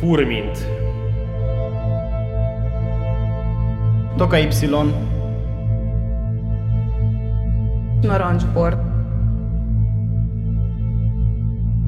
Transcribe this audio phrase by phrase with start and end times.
[0.00, 0.66] Furmint.
[4.16, 4.48] Toka Y.
[8.02, 8.80] Narancsbor.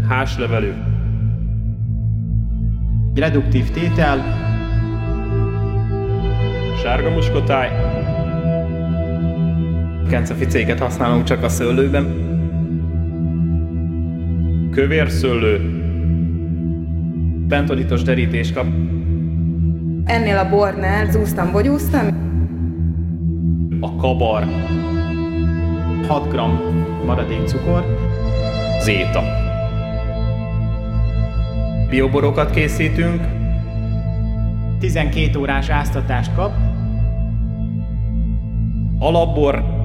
[0.08, 0.72] Háslevelű.
[3.14, 4.18] Reduktív tétel.
[6.82, 7.70] Sárga muskotáj.
[10.08, 12.26] Kenceficéket használunk csak a szőlőben.
[14.70, 15.77] Kövér szőlő.
[17.48, 18.66] Bentonitos derítés kap.
[20.04, 22.06] Ennél a bornál zúztam, bogyúztam.
[23.80, 24.44] A kabar.
[26.08, 26.36] 6 g
[27.04, 27.84] maradék cukor.
[28.82, 29.22] Zéta.
[31.90, 33.20] Bioborokat készítünk.
[34.78, 36.52] 12 órás áztatást kap.
[38.98, 39.77] Alapbor.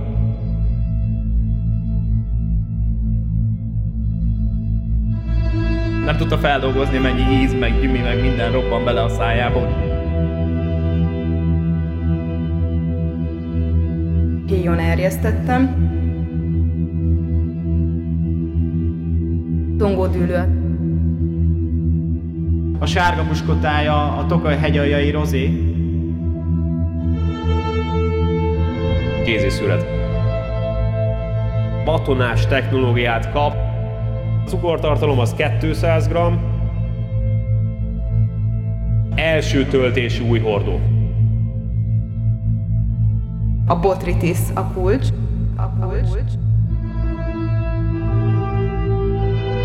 [6.05, 9.67] Nem tudta feldolgozni, mennyi íz, meg gyümi, meg minden robban bele a szájába.
[14.47, 15.91] Héjon erjesztettem.
[19.77, 20.47] Tongódűlőt.
[22.79, 25.73] A sárga muskotája a Toka hegyaljai rozé.
[29.25, 29.85] Kéziszület.
[31.85, 33.62] Batonás technológiát kap.
[34.53, 36.17] Cukortartalom az 200 g.
[39.15, 40.79] Első töltésű új hordó.
[43.65, 45.07] A botritis a kulcs.
[45.55, 46.31] A kulcs.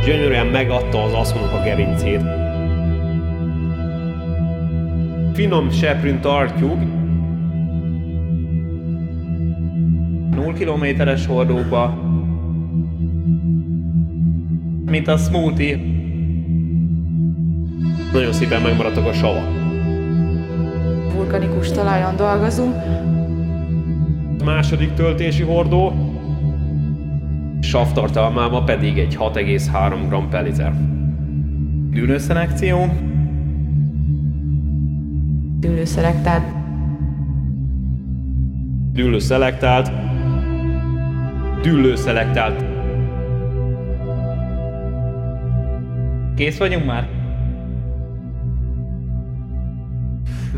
[0.04, 2.22] Gyönyörűen megadta az aszonok a gerincét.
[5.32, 6.78] Finom seprűn tartjuk,
[10.30, 12.07] 0 kilométeres hordóba.
[14.88, 15.76] Mint a smoothie.
[18.12, 19.48] nagyon szépen megmaradtak a savak.
[21.14, 22.74] Vulkanikus talajon dolgozunk.
[24.44, 25.92] Második töltési hordó,
[27.60, 30.72] savtartalmába pedig egy 6,3 g per liter.
[31.90, 32.86] Dűlőszelekció.
[38.92, 39.92] Dűlőszelektált.
[41.62, 42.67] Düllő szelektált,
[46.38, 47.08] Kész vagyunk már?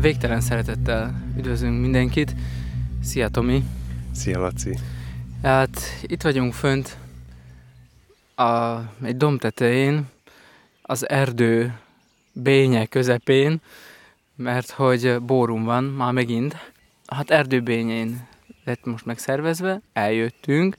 [0.01, 2.35] Végtelen szeretettel üdvözlünk mindenkit.
[3.03, 3.63] Szia Tomi!
[4.11, 4.77] Szia Laci!
[5.43, 6.97] Hát itt vagyunk fönt
[8.35, 10.05] a, egy domb tetején,
[10.81, 11.73] az erdő
[12.33, 13.61] bénye közepén,
[14.35, 16.73] mert hogy bórum van már megint.
[17.07, 18.27] Hát erdőbényén
[18.63, 20.75] lett most megszervezve, eljöttünk,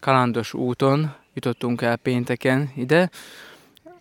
[0.00, 3.10] kalandos úton jutottunk el pénteken ide.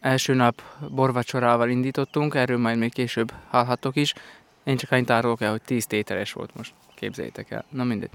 [0.03, 4.13] Első nap borvacsorával indítottunk, erről majd még később hallhattok is.
[4.63, 7.65] Én csak annyit árulok el, hogy 10 tételes volt most, képzeljétek el.
[7.69, 8.09] Na mindegy.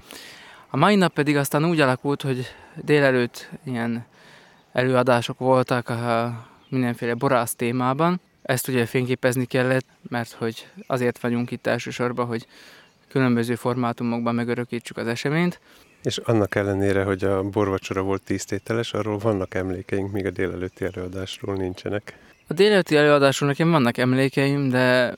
[0.69, 2.45] A mai nap pedig aztán úgy alakult, hogy
[2.75, 4.05] délelőtt ilyen
[4.71, 6.33] előadások voltak a
[6.67, 8.21] mindenféle borász témában.
[8.41, 12.47] Ezt ugye fényképezni kellett, mert hogy azért vagyunk itt elsősorban, hogy
[13.07, 15.59] különböző formátumokban megörökítsük az eseményt.
[16.03, 21.55] És annak ellenére, hogy a borvacsora volt tíztételes, arról vannak emlékeink, míg a délelőtti előadásról
[21.55, 22.17] nincsenek.
[22.47, 25.15] A délelőtti előadásról nekem vannak emlékeim, de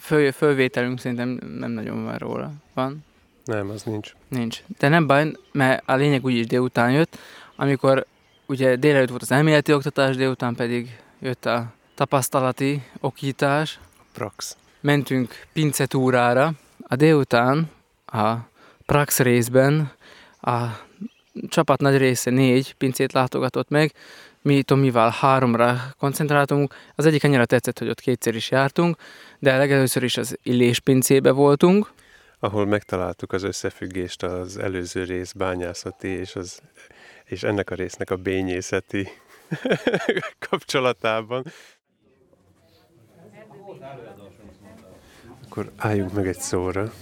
[0.00, 2.52] föl, fölvételünk szerintem nem nagyon van róla.
[2.74, 3.04] Van?
[3.44, 4.14] Nem, az nincs.
[4.28, 4.62] Nincs.
[4.78, 7.18] De nem baj, mert a lényeg úgyis délután jött,
[7.56, 8.06] amikor
[8.46, 13.78] ugye délelőtt volt az elméleti oktatás, délután pedig jött a tapasztalati okítás.
[14.12, 14.56] Prax.
[14.80, 16.52] Mentünk pincetúrára.
[16.82, 17.70] A délután
[18.06, 18.34] a
[18.86, 19.90] prax részben
[20.40, 20.86] a
[21.48, 23.92] csapat nagy része négy pincét látogatott meg,
[24.42, 26.74] mi Tomival háromra koncentráltunk.
[26.94, 28.96] Az egyik annyira tetszett, hogy ott kétszer is jártunk,
[29.38, 31.92] de legelőször is az Illés pincébe voltunk.
[32.38, 36.60] Ahol megtaláltuk az összefüggést az előző rész bányászati és, az,
[37.24, 39.08] és ennek a résznek a bényészeti
[40.48, 41.44] kapcsolatában.
[45.44, 46.92] Akkor álljunk meg egy szóra.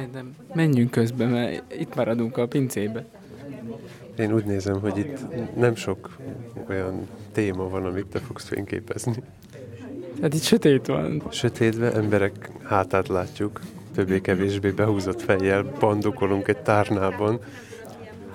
[0.00, 3.04] Szerintem menjünk közben, mert itt maradunk a pincébe.
[4.18, 5.18] Én úgy nézem, hogy itt
[5.56, 6.16] nem sok
[6.68, 9.12] olyan téma van, amit te fogsz fényképezni.
[10.22, 11.22] Hát itt sötét van.
[11.30, 13.60] Sötétbe emberek hátát látjuk,
[13.94, 17.38] többé-kevésbé behúzott fejjel bandukolunk egy tárnában.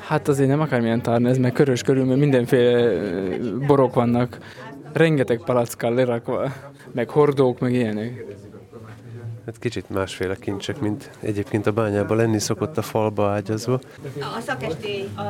[0.07, 2.91] Hát azért nem akármilyen tárna ez, mert körös körül, mert mindenféle
[3.67, 4.37] borok vannak,
[4.93, 6.51] rengeteg palackkal lerakva,
[6.91, 8.25] meg hordók, meg ilyenek.
[9.45, 13.79] Hát kicsit másféle kincsek, mint egyébként a bányában lenni szokott a falba ágyazva.
[14.19, 15.23] A szakestély a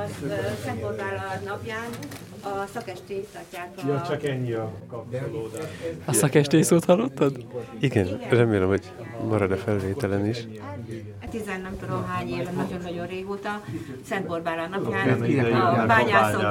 [0.66, 1.88] Szentborgála napján
[2.44, 3.88] a szakestélyt tartják a...
[3.88, 5.64] Ja, csak ennyi a kapcsolódás.
[6.06, 7.46] A szakestély szót hallottad?
[7.80, 8.92] Igen, remélem, hogy
[9.28, 10.48] marad a felvételen is.
[11.20, 13.62] Hát tizen nem tudom hány éve, nagyon-nagyon régóta,
[14.08, 15.22] Szentborbála napján
[15.54, 16.42] a bányászok,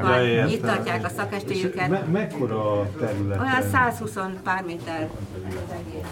[0.00, 1.88] van, itt tartják a szakestélyüket.
[1.88, 3.40] Me- mekkora a terület?
[3.40, 5.08] Olyan 120 pár méter
[5.48, 6.06] az egész.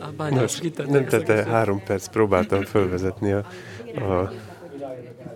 [0.00, 3.46] A bányász Nem tette három perc, próbáltam fölvezetni a,
[3.94, 4.32] a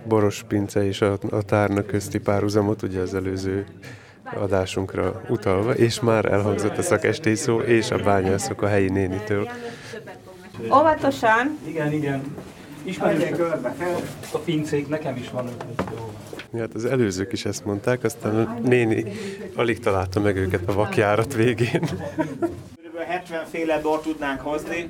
[0.05, 3.67] boros pince és a, a tárna közti párhuzamot, ugye az előző
[4.35, 9.49] adásunkra utalva, és már elhangzott a szakestély szó és a bányászok a helyi nénitől.
[10.65, 12.37] Óvatosan, Igen, igen.
[12.83, 13.97] Ismerjük körbe fel.
[14.33, 15.91] A pincék nekem is van ötlet.
[16.59, 19.13] Hát az előzők is ezt mondták, aztán a néni
[19.55, 21.83] alig találta meg őket a vakjárat végén.
[23.01, 24.87] Körülbelül 70 féle bort tudnánk hozni.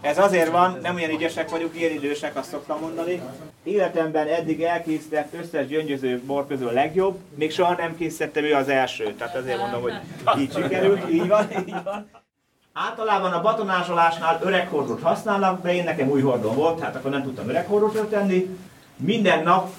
[0.00, 3.22] Ez azért van, nem olyan ügyesek vagyunk, ilyen idősek, azt szoktam mondani.
[3.62, 8.68] Életemben eddig elkészített összes gyöngyöző bor közül a legjobb, még soha nem készítettem ő az
[8.68, 9.14] első.
[9.18, 9.92] Tehát azért mondom, hogy
[10.38, 12.10] így sikerült, így van, így van.
[12.72, 17.22] Általában a batonázsolásnál öreg hordót használnak, de én nekem új hordó volt, hát akkor nem
[17.22, 18.58] tudtam öreg hordót tenni.
[18.96, 19.72] Minden nap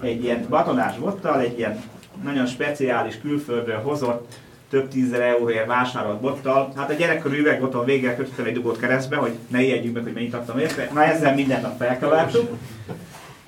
[0.00, 1.82] egy ilyen batonás bottal, egy ilyen
[2.22, 4.32] nagyon speciális külföldről hozott,
[4.70, 6.72] több tízezer euróért vásárolt bottal.
[6.76, 10.34] Hát a gyerekkori üvegboton végre kötöttem egy dugót keresztbe, hogy ne ijedjünk meg, hogy mennyit
[10.34, 10.90] adtam érte.
[10.92, 12.50] Na ezzel minden nap felkevertük.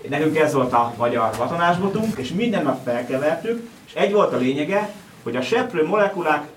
[0.09, 4.91] Nekünk ez volt a magyar batonásbotunk, és minden nap felkevertük, és egy volt a lényege,
[5.23, 6.49] hogy a seprő molekulák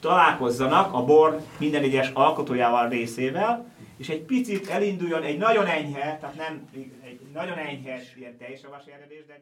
[0.00, 6.34] találkozzanak a bor minden egyes alkotójával részével, és egy picit elinduljon egy nagyon enyhe, tehát
[6.36, 6.68] nem
[7.04, 9.40] egy nagyon enyhe ilyen tejsavas eredés, de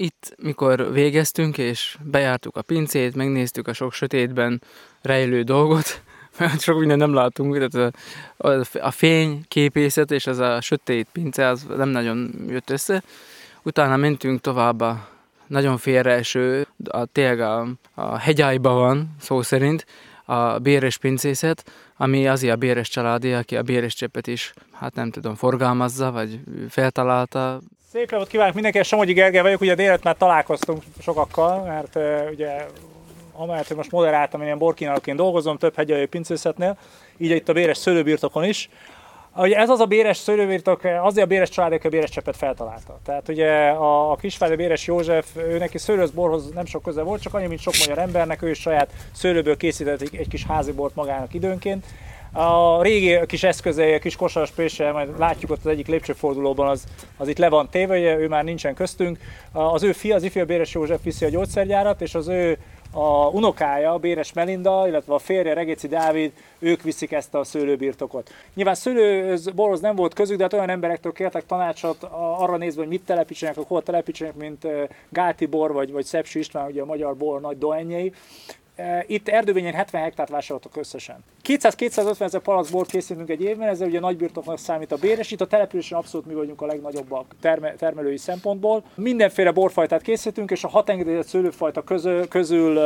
[0.00, 4.62] Itt, mikor végeztünk, és bejártuk a pincét, megnéztük a sok sötétben
[5.02, 6.02] rejlő dolgot,
[6.38, 7.92] mert sok minden nem látunk, tehát
[8.36, 13.02] a, a, a fény képészet és az a sötét pince az nem nagyon jött össze.
[13.62, 15.08] Utána mentünk tovább a
[15.46, 19.86] nagyon félreeső, a, tényleg a, a hegyájban van, szó szerint,
[20.24, 25.10] a béres pincészet, ami azért a béres családi, aki a béres cseppet is, hát nem
[25.10, 27.60] tudom, forgalmazza, vagy feltalálta,
[27.92, 32.66] Szép napot kívánok mindenkinek, Somogyi Gergely vagyok, ugye délután már találkoztunk sokakkal, mert uh, ugye
[33.32, 36.78] amellett, hogy most moderáltam, én ilyen borkínálóként dolgozom, több hegyelő pincészetnél,
[37.16, 38.68] így itt a béres szőlőbirtokon is.
[39.36, 42.98] Ugye ez az a béres szőlőbirtok, azért a béres család, aki a béres cseppet feltalálta.
[43.04, 47.22] Tehát ugye a, a kisvári béres József, ő neki szőlősz borhoz nem sok köze volt,
[47.22, 50.72] csak annyi, mint sok magyar embernek, ő is saját szőlőből készített egy, egy kis házi
[50.72, 51.84] bort magának időnként.
[52.32, 56.84] A régi kis eszközei, a kis kosaras pése, majd látjuk ott az egyik lépcsőfordulóban, az,
[57.16, 59.18] az itt le van téve, ugye, ő már nincsen köztünk.
[59.52, 62.58] Az ő fia, az ifjú Béres József viszi a gyógyszergyárat, és az ő
[62.92, 68.30] a unokája, Béres Melinda, illetve a férje, Regéci Dávid, ők viszik ezt a szőlőbirtokot.
[68.54, 72.02] Nyilván szőlőborhoz nem volt közük, de hát olyan emberektől kértek tanácsot
[72.38, 74.66] arra nézve, hogy mit telepítsenek, hol telepítsenek, mint
[75.08, 78.12] Gáti bor vagy, vagy Szepsi István, ugye a magyar bor nagy doenjei.
[79.06, 81.16] Itt erdővényen 70 hektárt vásároltak összesen.
[81.46, 85.30] 200-250 ezer palack bort készítünk egy évben, ezzel ugye nagybirtoknak számít a béres.
[85.30, 88.82] Itt a településen abszolút mi vagyunk a legnagyobbak terme- termelői szempontból.
[88.94, 92.80] Mindenféle borfajtát készítünk, és a hat engedélyezett szőlőfajta közül, közül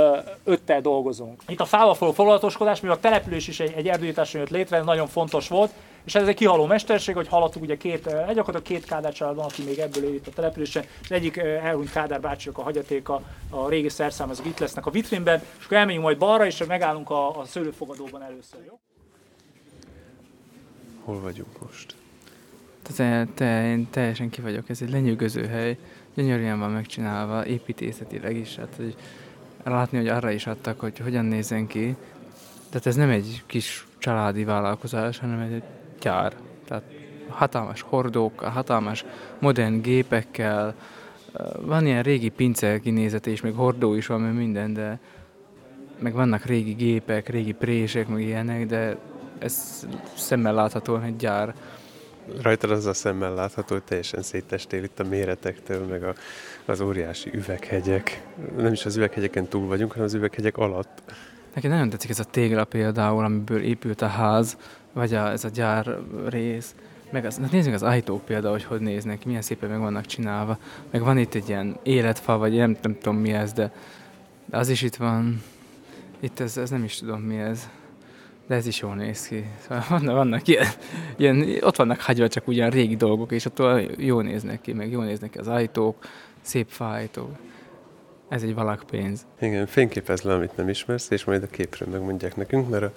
[0.45, 1.43] öttel dolgozunk.
[1.49, 4.85] Itt a fával való foglalatoskodás, mivel a település is egy, egy erdőításon jött létre, ez
[4.85, 5.73] nagyon fontos volt,
[6.05, 9.45] és ez egy kihaló mesterség, hogy hallottuk, ugye két, egy gyakorlatilag két Kádár család van,
[9.45, 13.23] aki még ebből él itt a településen, és az egyik elhunyt Kádár bácsiak a hagyatéka,
[13.51, 17.11] a régi szerszám, azok itt lesznek a vitrínben, és akkor elmegyünk majd balra, és megállunk
[17.11, 18.79] a, a szőlőfogadóban először, jó?
[21.05, 21.95] Hol vagyunk most?
[22.83, 25.79] Tehát te, én teljesen ki vagyok, ez egy lenyűgöző hely,
[26.15, 28.97] gyönyörűen van megcsinálva, építészetileg is, hát hogy
[29.65, 31.97] látni, hogy arra is adtak, hogy hogyan nézzen ki.
[32.69, 35.63] Tehát ez nem egy kis családi vállalkozás, hanem egy
[36.03, 36.37] gyár.
[36.65, 36.83] Tehát
[37.29, 39.05] hatalmas hordókkal, hatalmas
[39.39, 40.75] modern gépekkel,
[41.61, 44.99] van ilyen régi pince kinézete is, még hordó is van, meg minden, de
[45.99, 48.97] meg vannak régi gépek, régi prések, meg ilyenek, de
[49.39, 51.55] ez szemmel láthatóan egy gyár.
[52.43, 56.15] Rajtad az a szemmel látható, hogy teljesen szétestél itt a méretektől, meg a,
[56.65, 58.23] az óriási üveghegyek.
[58.57, 61.03] Nem is az üveghegyeken túl vagyunk, hanem az üveghegyek alatt.
[61.55, 64.57] Nekem nagyon tetszik ez a tégla például, amiből épült a ház,
[64.93, 66.75] vagy a, ez a gyár rész.
[67.11, 70.59] Meg az, nézzük meg az ajtók például, hogy hogy néznek, milyen szépen meg vannak csinálva.
[70.91, 73.73] Meg van itt egy ilyen életfa, vagy nem, nem tudom mi ez, de,
[74.47, 75.43] de az is itt van.
[76.21, 77.69] Itt ez, ez nem is tudom mi ez.
[78.47, 79.47] De ez is jól néz ki.
[79.61, 80.67] Szóval vannak, vannak ilyen,
[81.17, 85.05] ilyen, ott vannak hagyva csak ugyan régi dolgok, és attól jól néznek ki, meg jól
[85.05, 86.05] néznek ki az ajtók,
[86.41, 87.37] szép faajtók.
[88.29, 89.27] ez egy valakpénz.
[89.41, 92.93] Igen, fényképez le, amit nem ismersz, és majd a képről megmondják nekünk, mert a,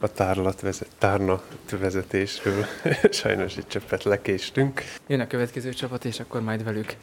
[0.00, 1.40] a tárlat vezet, tárna
[1.70, 2.64] vezetésről
[3.10, 4.82] sajnos egy csöppet lekéstünk.
[5.06, 6.96] Jön a következő csapat, és akkor majd velük,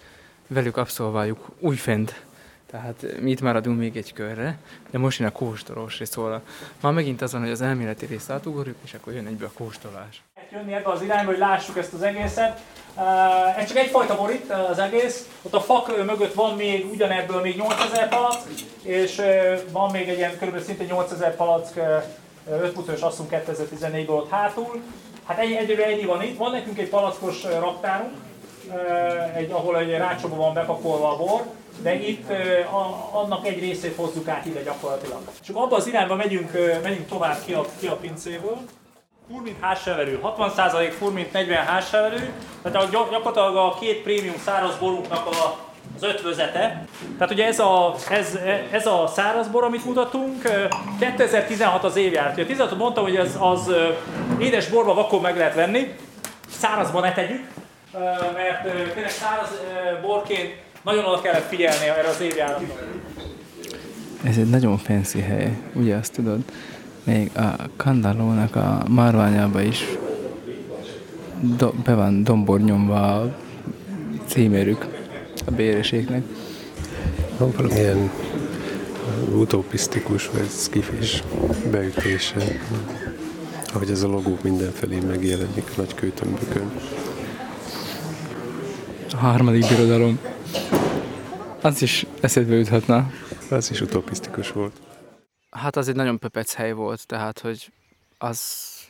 [0.48, 2.24] velük abszolváljuk újfent.
[2.72, 4.58] Tehát mi itt maradunk még egy körre,
[4.90, 6.42] de most jön a kóstolós rész, szóval
[6.82, 10.24] már megint azon, hogy az elméleti részt átugorjuk, és akkor jön egybe a kóstolás.
[10.52, 12.62] Jönni ebbe az irányba, hogy lássuk ezt az egészet.
[12.96, 15.30] Uh, ez csak egyfajta bor itt az egész.
[15.42, 18.50] Ott a fak mögött van még ugyanebből még 8000 palack,
[18.82, 20.60] és uh, van még egy ilyen kb.
[20.60, 22.04] szinte 8000 palack uh,
[22.50, 24.82] 5 mutos asszunk 2014-ből ott hátul.
[25.26, 26.38] Hát egy, egyre ennyi van itt.
[26.38, 28.14] Van nekünk egy palackos raktárunk,
[29.36, 31.42] egy, ahol egy rácsóba van bepakolva a bor,
[31.82, 32.30] de itt
[32.72, 35.20] a, annak egy részét hozzuk át ide gyakorlatilag.
[35.42, 36.52] Csak abban az irányba megyünk,
[36.84, 38.58] megyünk tovább ki a, ki a pincéből.
[39.32, 45.65] Furmint házseverő, 60% furmint 40 házseverő, tehát gyakorlatilag a két prémium száraz borunknak a,
[45.96, 46.86] az ötvözete.
[47.18, 48.38] Tehát ugye ez a, ez,
[48.72, 50.42] ez a szárazbor, amit mutatunk,
[51.00, 52.34] 2016 az évjárat.
[52.34, 53.72] Ugye 16 mondtam, hogy ez az
[54.40, 55.96] édes borba vakon meg lehet venni,
[56.50, 57.44] szárazban ne tegyük,
[58.34, 58.62] mert
[58.94, 59.50] tényleg száraz
[60.02, 62.66] borként nagyon oda kellett figyelni erre az évjáratra.
[64.24, 66.40] Ez egy nagyon fancy hely, ugye azt tudod?
[67.04, 69.86] Még a kandallónak a marványába is
[71.40, 73.36] do, be van dombor nyomva a
[74.28, 74.95] címérük
[75.46, 76.24] a béreségnek.
[77.38, 78.12] Van valamilyen
[79.34, 81.24] utopisztikus vagy skifis
[81.72, 82.60] beütése,
[83.74, 86.72] ahogy ez a logó mindenfelé megjelenik nagy kőtömbökön.
[89.12, 90.20] A harmadik birodalom.
[91.62, 93.12] Az is eszedbe juthatna.
[93.50, 94.74] Az is utopisztikus volt.
[95.50, 97.72] Hát az egy nagyon pepec hely volt, tehát hogy
[98.18, 98.40] az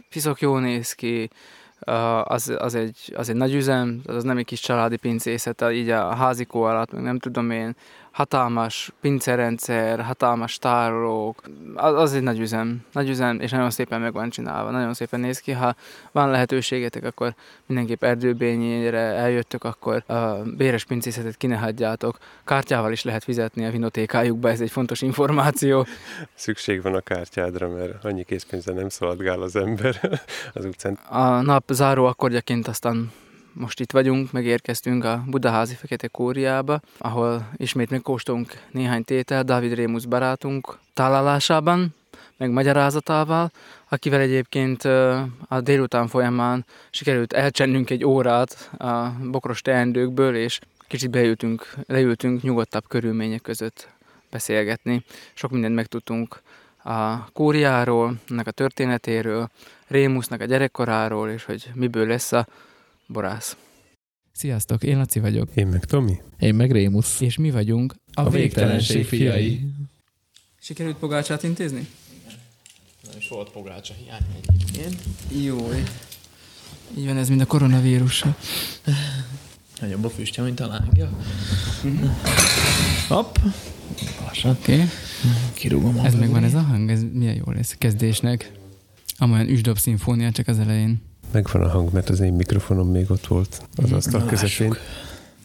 [0.10, 1.30] piszok jó néz ki,
[2.24, 6.16] az, az, egy, az egy nagy üzem, az nem egy kis családi pincészet, így a
[6.16, 7.76] házikó alatt, meg nem tudom én,
[8.16, 11.42] hatalmas pincerendszer, hatalmas tárolók,
[11.76, 15.20] az, az egy nagy üzem, nagy üzem, és nagyon szépen meg van csinálva, nagyon szépen
[15.20, 15.52] néz ki.
[15.52, 15.76] Ha
[16.12, 22.18] van lehetőségetek, akkor mindenképp erdőbényére eljöttök, akkor a béres pincészetet ki ne hagyjátok.
[22.46, 25.86] Kártyával is lehet fizetni a vinotékájukba, ez egy fontos információ.
[26.34, 30.20] Szükség van a kártyádra, mert annyi készpénzre nem szaladgál az ember
[30.54, 30.94] az utcán.
[31.10, 33.12] A nap záró akkordjaként aztán
[33.56, 40.04] most itt vagyunk, megérkeztünk a Budaházi Fekete Kóriába, ahol ismét megkóstolunk néhány tétel Dávid Rémusz
[40.04, 41.96] barátunk találásában,
[42.38, 43.52] meg magyarázatával,
[43.90, 44.84] akivel egyébként
[45.48, 52.84] a délután folyamán sikerült elcsennünk egy órát a bokros teendőkből, és kicsit beültünk, leültünk nyugodtabb
[52.88, 53.90] körülmények között
[54.32, 55.04] beszélgetni.
[55.34, 56.42] Sok mindent megtudtunk
[56.84, 59.50] a kóriáról, ennek a történetéről,
[59.88, 62.48] Rémusznak a gyerekkoráról, és hogy miből lesz a
[63.08, 63.58] borász.
[64.32, 65.50] Sziasztok, én Laci vagyok.
[65.54, 66.22] Én meg Tomi.
[66.40, 67.22] Én meg Rémusz.
[67.22, 69.70] És mi vagyunk a, a végtelenség fiai.
[70.60, 71.88] Sikerült pogácsát intézni?
[73.04, 75.04] Nem is volt pogácsa hiány egyébként.
[75.44, 75.72] Jó.
[76.98, 78.36] Így van ez, mint a koronavírussal.
[79.80, 81.10] Nagyobb a füstje, mint a lángja.
[81.84, 82.06] Mhm.
[83.08, 83.36] Hopp.
[84.44, 84.74] Oké.
[84.74, 84.86] Okay.
[85.54, 88.52] Kirúgom Ez megvan ez a hang, ez milyen jó lesz kezdésnek.
[89.18, 91.02] Amolyan üsdob szimfónia csak az elején.
[91.36, 94.76] Megvan a hang, mert az én mikrofonom még ott volt az mm, asztal közepén.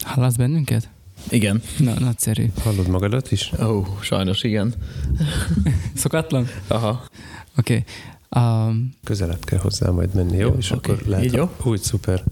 [0.00, 0.88] Hallasz bennünket?
[1.30, 1.62] Igen.
[1.78, 2.46] Na, nagyszerű.
[2.62, 3.52] Hallod magadat is?
[3.62, 4.74] Ó, oh, sajnos igen.
[5.94, 6.46] Szokatlan?
[6.66, 7.04] Aha.
[7.58, 7.84] Oké.
[8.30, 8.68] Okay.
[8.68, 10.48] Um, Közelebb kell hozzá majd menni, jó?
[10.48, 10.94] jó És okay.
[10.94, 11.50] akkor lehet, Így jó?
[11.62, 12.22] Úgy, szuper.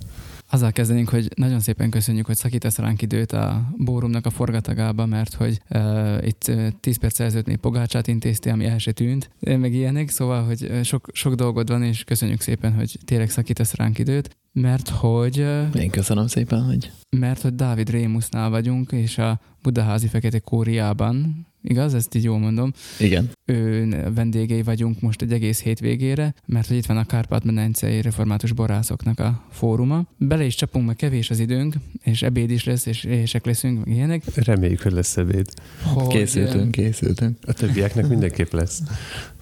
[0.50, 5.34] Azzal kezdenénk, hogy nagyon szépen köszönjük, hogy szakítasz ránk időt a bórumnak a forgatagába, mert
[5.34, 10.08] hogy uh, itt 10 perc ezelőtt még pogácsát intéztél, ami el se tűnt, meg ilyenek,
[10.08, 14.88] szóval, hogy sok, sok dolgod van, és köszönjük szépen, hogy tényleg szakítasz ránk időt, mert
[14.88, 15.40] hogy...
[15.40, 16.90] Uh, Én köszönöm szépen, hogy...
[17.16, 21.94] Mert hogy Dávid Rémusznál vagyunk, és a Budaházi Fekete Kóriában igaz?
[21.94, 22.72] Ezt így jól mondom.
[22.98, 23.30] Igen.
[23.44, 29.18] Ő vendégei vagyunk most egy egész hétvégére, mert hogy itt van a Kárpát-medencei református borászoknak
[29.20, 30.06] a fóruma.
[30.18, 33.94] Bele is csapunk, mert kevés az időnk, és ebéd is lesz, és éhesek leszünk, meg
[33.94, 34.22] ilyenek.
[34.34, 35.48] Reméljük, hogy lesz ebéd.
[35.82, 36.06] Hogy...
[36.06, 37.38] Készültünk, készültünk.
[37.46, 38.82] A többieknek mindenképp lesz.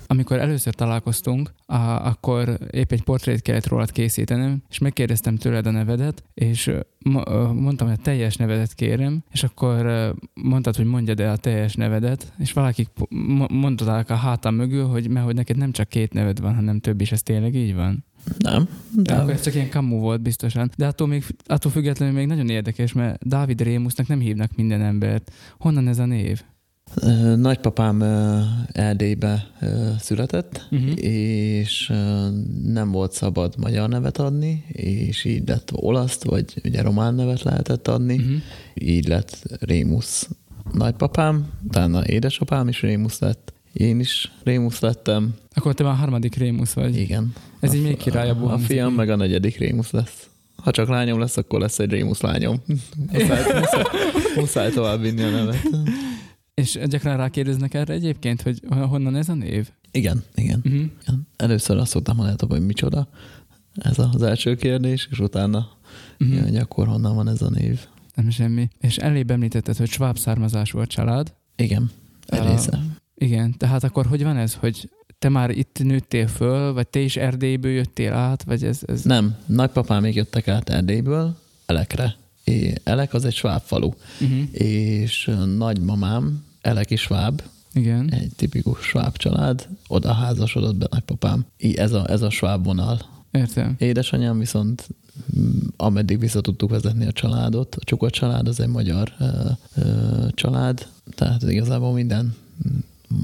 [0.06, 5.70] Amikor először találkoztunk, a, akkor épp egy portrét kellett rólad készítenem, és megkérdeztem tőled a
[5.70, 6.72] nevedet, és
[7.52, 12.32] mondtam, hogy a teljes nevedet kérem, és akkor mondtad, hogy mondjad el a teljes nevedet,
[12.38, 12.88] és valakik
[13.50, 17.00] mondták a hátam mögül, hogy mert hogy neked nem csak két neved van, hanem több
[17.00, 18.04] is, ez tényleg így van?
[18.38, 18.68] Nem.
[18.94, 20.70] De akkor ez csak ilyen kamu volt biztosan.
[20.76, 25.32] De attól, még, attól függetlenül még nagyon érdekes, mert Dávid Rémusznak nem hívnak minden embert.
[25.58, 26.42] Honnan ez a név?
[27.36, 28.02] Nagypapám
[28.72, 29.46] Erdélybe
[30.00, 31.04] született, uh-huh.
[31.04, 31.92] és
[32.64, 37.88] nem volt szabad magyar nevet adni, és így lett olaszt, vagy ugye román nevet lehetett
[37.88, 38.36] adni, uh-huh.
[38.74, 40.28] így lett Rémusz
[40.72, 45.34] nagypapám, utána édesapám is rémusz lett, én is rémusz lettem.
[45.54, 46.96] Akkor te már a harmadik rémusz vagy.
[46.96, 47.32] Igen.
[47.60, 50.28] Ez a, így még királyabb A fiam meg a negyedik rémusz lesz.
[50.56, 52.62] Ha csak lányom lesz, akkor lesz egy rémusz lányom.
[53.12, 53.84] Muszáj, muszáj,
[54.36, 55.68] muszáj tovább vinni a nevet.
[56.62, 59.70] És gyakran rákérdeznek erre egyébként, hogy honnan ez a név?
[59.90, 60.60] Igen, igen.
[60.64, 60.74] Uh-huh.
[61.02, 61.28] igen.
[61.36, 63.08] Először azt szoktam mondani, hogy micsoda.
[63.74, 65.70] Ez az első kérdés, és utána
[66.20, 66.42] uh-huh.
[66.42, 67.80] hogy akkor honnan van ez a név.
[68.14, 68.68] Nem semmi.
[68.80, 71.34] És elébb említetted, hogy sváb származású a család.
[71.56, 71.90] Igen,
[72.26, 72.76] egy része.
[72.76, 72.82] Uh,
[73.14, 77.16] igen, tehát akkor hogy van ez, hogy te már itt nőttél föl, vagy te is
[77.16, 78.80] Erdélyből jöttél át, vagy ez...
[78.86, 79.02] ez...
[79.02, 81.36] Nem, nagypapám még jöttek át Erdélyből,
[81.66, 82.16] Elekre.
[82.44, 84.38] É, Elek az egy sváb falu, uh-huh.
[84.52, 87.42] és nagymamám, Elek is sváb,
[87.72, 88.12] igen.
[88.12, 91.46] Egy tipikus sváb család, oda házasodott be nagypapám.
[91.74, 93.00] Ez a, ez a sváb vonal.
[93.30, 93.74] Értem.
[93.78, 94.88] Édesanyám viszont
[95.38, 99.24] mm, ameddig vissza tudtuk vezetni a családot, a csukott család az egy magyar ö,
[99.74, 102.34] ö, család, tehát igazából minden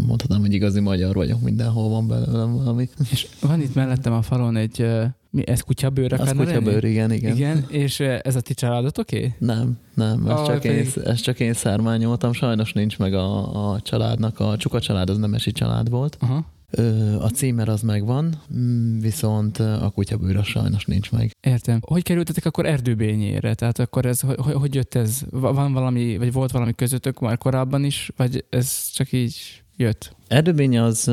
[0.06, 2.88] mondhatnám, hogy igazi magyar vagyok, mindenhol van belőlem valami.
[3.10, 4.86] És van itt mellettem a falon egy,
[5.30, 7.36] mi, ez kutyabőr Ez kutyabőr, igen, igen.
[7.36, 9.16] Igen, és ez a ti családot oké?
[9.16, 9.34] Okay?
[9.38, 13.80] Nem, nem, ez, ah, csak én, ez csak én szármányoltam, sajnos nincs meg a, a
[13.80, 16.16] családnak, a csuka család az nemesi család volt.
[16.20, 16.46] Aha.
[17.20, 21.30] A címer az megvan, mm, viszont a kutyabőr sajnos nincs meg.
[21.40, 21.78] Értem.
[21.80, 23.54] Hogy kerültetek akkor erdőbényére?
[23.54, 25.20] Tehát akkor ez, hogy, hogy jött ez?
[25.30, 30.16] Van valami, vagy volt valami közöttök már korábban is, vagy ez csak így jött?
[30.28, 31.04] Erdőbény az,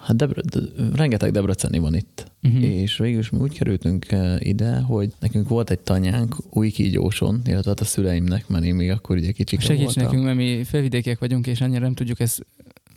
[0.00, 0.60] hát Debre, de,
[0.94, 2.32] rengeteg debreceni van itt.
[2.42, 2.62] Uh-huh.
[2.62, 4.06] És végül is mi úgy kerültünk
[4.38, 8.90] ide, hogy nekünk volt egy tanyánk új kígyóson, illetve hát a szüleimnek, mert én még
[8.90, 10.02] akkor ugye kicsik Segíts voltam.
[10.02, 12.46] nekünk, mert mi felvidékiek vagyunk, és annyira nem tudjuk ezt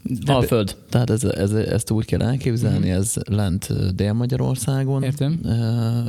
[0.03, 0.75] de Alföld.
[0.89, 2.91] Tehát ez, ez, ezt úgy kell elképzelni, mm.
[2.91, 5.03] ez lent Dél-Magyarországon.
[5.03, 5.39] Értem.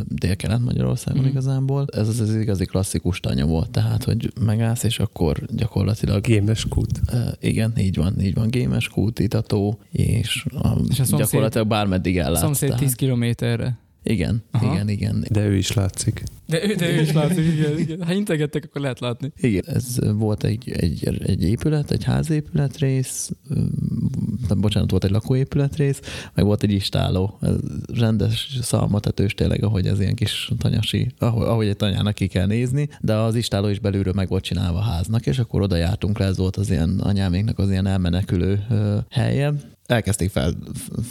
[0.08, 1.26] Dél-Kelet-Magyarországon mm.
[1.26, 1.86] igazából.
[1.92, 6.22] Ez az, az igazi klasszikus tanya volt, tehát, hogy megállsz, és akkor gyakorlatilag...
[6.22, 7.00] Gémes kút.
[7.40, 8.48] Igen, így van, így van.
[8.48, 12.40] Gémes kút, itató, és, a, és a szomszéd, gyakorlatilag bármeddig ellátsz.
[12.40, 13.78] Szomszéd 10 kilométerre.
[14.02, 14.72] Igen, Aha.
[14.72, 15.24] igen, igen.
[15.30, 16.22] De ő is látszik.
[16.46, 18.02] De ő, de ő is látszik, igen, igen.
[18.02, 19.32] Ha integettek, akkor lehet látni.
[19.36, 23.30] Igen, ez volt egy, egy, egy épület, egy házépületrész,
[24.56, 26.00] bocsánat, volt egy lakóépületrész,
[26.34, 27.56] meg volt egy istáló, ez
[27.94, 32.88] rendes szalmatetős tényleg, ahogy ez ilyen kis tanyasi, ahogy, ahogy egy tanyának ki kell nézni,
[33.00, 36.26] de az istáló is belülről meg volt csinálva a háznak, és akkor oda jártunk le,
[36.26, 38.64] ez volt az ilyen anyáméknak az ilyen elmenekülő
[39.10, 39.52] helye,
[39.88, 40.52] elkezdték fel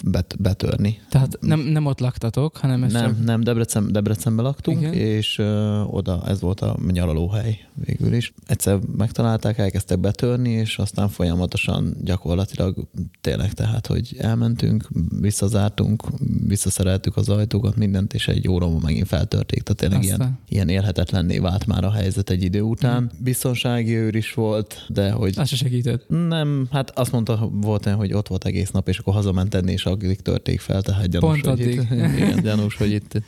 [0.03, 0.99] bet, betörni.
[1.09, 3.25] Tehát nem, nem ott laktatok, hanem ez Nem, csak...
[3.25, 4.93] nem Debrecen, Debrecenben laktunk, Igen.
[4.93, 8.33] és ö, oda ez volt a nyaralóhely végül is.
[8.47, 12.87] Egyszer megtalálták, elkezdtek betörni, és aztán folyamatosan gyakorlatilag
[13.21, 14.87] tényleg tehát, hogy elmentünk,
[15.19, 16.03] visszazártunk,
[16.47, 19.63] visszaszereltük az ajtókat, mindent, és egy óra megint feltörték.
[19.63, 23.01] Tehát tényleg ilyen, ilyen élhetetlenné vált már a helyzet egy idő után.
[23.03, 23.23] Mm.
[23.23, 25.33] Biztonsági őr is volt, de hogy...
[25.37, 26.09] Az se segített.
[26.09, 29.85] Nem, hát azt mondta, volt hogy ott volt egész egész nap, és akkor hazamentenni, és
[29.85, 33.21] addig törték fel, tehát gyanús, Pont hogy itt, igen, gyanús, hogy itt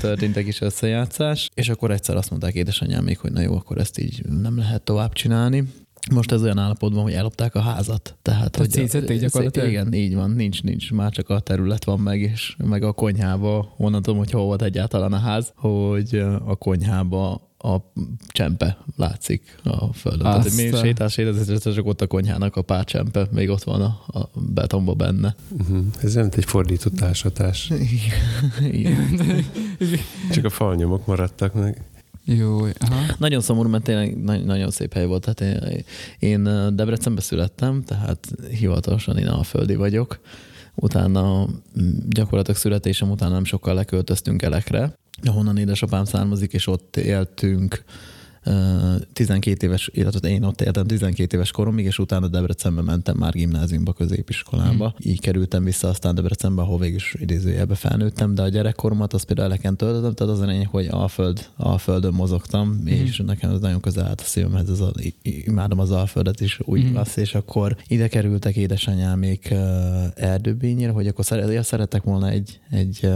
[0.00, 1.48] történtek is összejátszás.
[1.54, 4.82] És akkor egyszer azt mondták édesanyám még, hogy na jó, akkor ezt így nem lehet
[4.82, 5.64] tovább csinálni.
[6.14, 8.16] Most ez olyan állapotban, hogy ellopták a házat.
[8.22, 9.68] Tehát, Tehát hogy szétszették gyakorlatilag?
[9.68, 10.92] Igen, így van, nincs, nincs.
[10.92, 14.62] Már csak a terület van meg, és meg a konyhába, onnan tudom, hogy hol volt
[14.62, 16.14] egyáltalán a ház, hogy
[16.46, 17.76] a konyhába a
[18.28, 20.26] csempe látszik a földön.
[20.26, 23.80] Azt Tehát mi sétás érezetre csak ott a konyhának a pár csempe, még ott van
[23.80, 25.34] a, a betonba benne.
[25.50, 25.84] Uh-huh.
[26.02, 27.70] Ez nem egy fordított társatás.
[28.70, 29.18] Igen.
[30.32, 31.84] csak a falnyomok maradtak meg.
[32.28, 33.14] Jó, aha.
[33.18, 35.34] Nagyon szomorú, mert tényleg nagyon szép hely volt.
[35.34, 35.84] Tehát én,
[36.18, 36.42] én
[36.76, 40.20] Debrecenbe születtem, tehát hivatalosan én a földi vagyok.
[40.74, 41.46] Utána
[42.08, 47.84] gyakorlatilag születésem után nem sokkal leköltöztünk Elekre, ahonnan édesapám származik, és ott éltünk
[49.12, 53.92] 12 éves, illetve én ott éltem 12 éves koromig, és utána Debrecenbe mentem már gimnáziumba,
[53.92, 54.88] középiskolába.
[54.88, 55.10] Hmm.
[55.10, 59.48] Így kerültem vissza aztán Debrecenbe, ahol végül is idézőjelbe felnőttem, de a gyerekkoromat az például
[59.48, 62.86] eleken töltöttem, tehát az a lényeg, hogy Alföld, Alföldön mozogtam, hmm.
[62.86, 66.82] és nekem ez nagyon közel állt a szívemhez, ez a, imádom az Alföldet is úgy
[66.82, 66.94] hmm.
[66.94, 69.54] lesz, és akkor ide kerültek édesanyámék
[70.14, 73.08] erdőbényére, hogy akkor szeret, szerettek volna egy, egy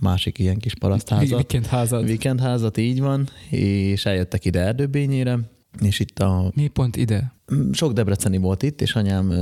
[0.00, 1.38] másik ilyen kis parasztházat.
[1.38, 2.04] Vikendházat.
[2.04, 5.38] Vikendházat, így van, és eljöttek ide erdőbényére,
[5.80, 6.52] és itt a...
[6.54, 7.32] Mi pont ide?
[7.72, 9.32] Sok debreceni volt itt, és anyám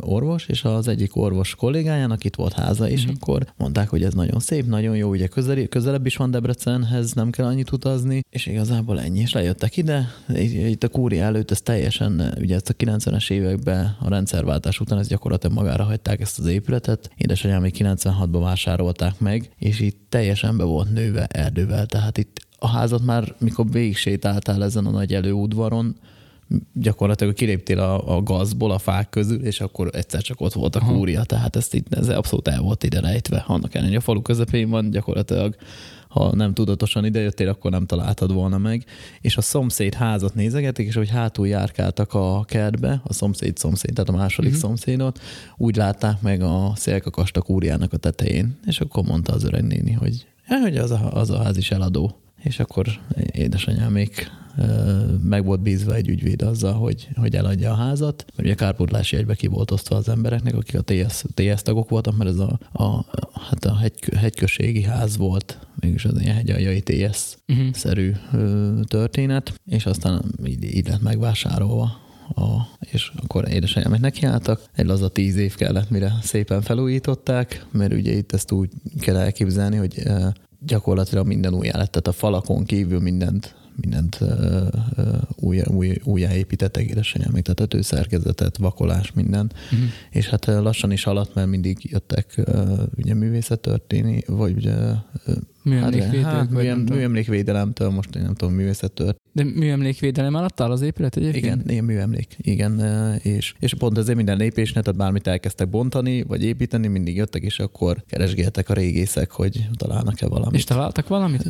[0.00, 3.16] orvos, és az egyik orvos kollégájának itt volt háza, és uh-huh.
[3.20, 7.30] akkor mondták, hogy ez nagyon szép, nagyon jó, ugye közel, közelebb is van Debrecenhez, nem
[7.30, 10.08] kell annyit utazni, és igazából ennyi, és lejöttek ide.
[10.68, 15.08] Itt a kúri előtt ez teljesen, ugye ezt a 90-es években a rendszerváltás után ez
[15.08, 17.10] gyakorlatilag magára hagyták ezt az épületet.
[17.16, 22.68] Édesanyám még 96-ban vásárolták meg, és itt teljesen be volt nőve erdővel, tehát itt a
[22.68, 25.96] házat már, mikor végig sétáltál ezen a nagy előudvaron,
[26.72, 30.80] gyakorlatilag kiléptél a, a gazból, a fák közül, és akkor egyszer csak ott volt a
[30.80, 33.44] kúria, tehát ezt így, ez abszolút el volt ide rejtve.
[33.46, 35.56] Annak ellenére, hogy a falu közepén van, gyakorlatilag
[36.08, 38.84] ha nem tudatosan idejöttél, akkor nem találtad volna meg.
[39.20, 44.10] És a szomszéd házat nézegetik, és hogy hátul járkáltak a kertbe, a szomszéd szomszéd, tehát
[44.10, 44.64] a második uh-huh.
[44.64, 45.20] szomszédot,
[45.56, 48.58] úgy látták meg a szélkakasta kúriának a tetején.
[48.66, 50.26] És akkor mondta az öreg néni, hogy,
[50.62, 52.25] hogy az, a, az a ház is eladó.
[52.42, 52.86] És akkor
[53.32, 54.30] édesanyámék
[55.22, 59.34] meg volt bízva egy ügyvéd azzal, hogy, hogy eladja a házat, mert ugye kárpótlási egybe
[59.34, 63.04] ki volt osztva az embereknek, akik a TS, TS tagok voltak, mert ez a, a,
[63.48, 68.80] hát a hegy, hegyközségi ház volt, mégis az ilyen hegyaljai TS-szerű uh-huh.
[68.80, 74.60] történet, és aztán így, így lett megvásárolva a, és akkor édesanyámnak nekiálltak.
[74.74, 78.70] Egy laza tíz év kellett, mire szépen felújították, mert ugye itt ezt úgy
[79.00, 80.02] kell elképzelni, hogy
[80.60, 84.18] gyakorlatilag minden újjá lett, tehát a falakon kívül mindent mindent
[85.34, 89.52] új, új, újjáépítettek édesanyám, még tehát tetőszerkezetet, vakolás, minden.
[89.72, 89.88] Uh-huh.
[90.10, 92.40] És hát lassan is alatt, mert mindig jöttek
[92.96, 94.74] ugye művészettörténi, vagy ugye
[95.66, 99.16] Műemlékvédelem, hát, műem, műemlékvédelemtől, most én nem tudom, művészettől.
[99.32, 101.44] De műemlékvédelem alatt áll az épület egyébként?
[101.44, 102.80] Igen, ilyen műemlék, igen,
[103.22, 107.58] és, és pont ezért minden lépésnél, tehát bármit elkezdtek bontani, vagy építeni, mindig jöttek, és
[107.58, 110.54] akkor keresgéltek a régészek, hogy találnak-e valamit.
[110.54, 111.42] És találtak valamit?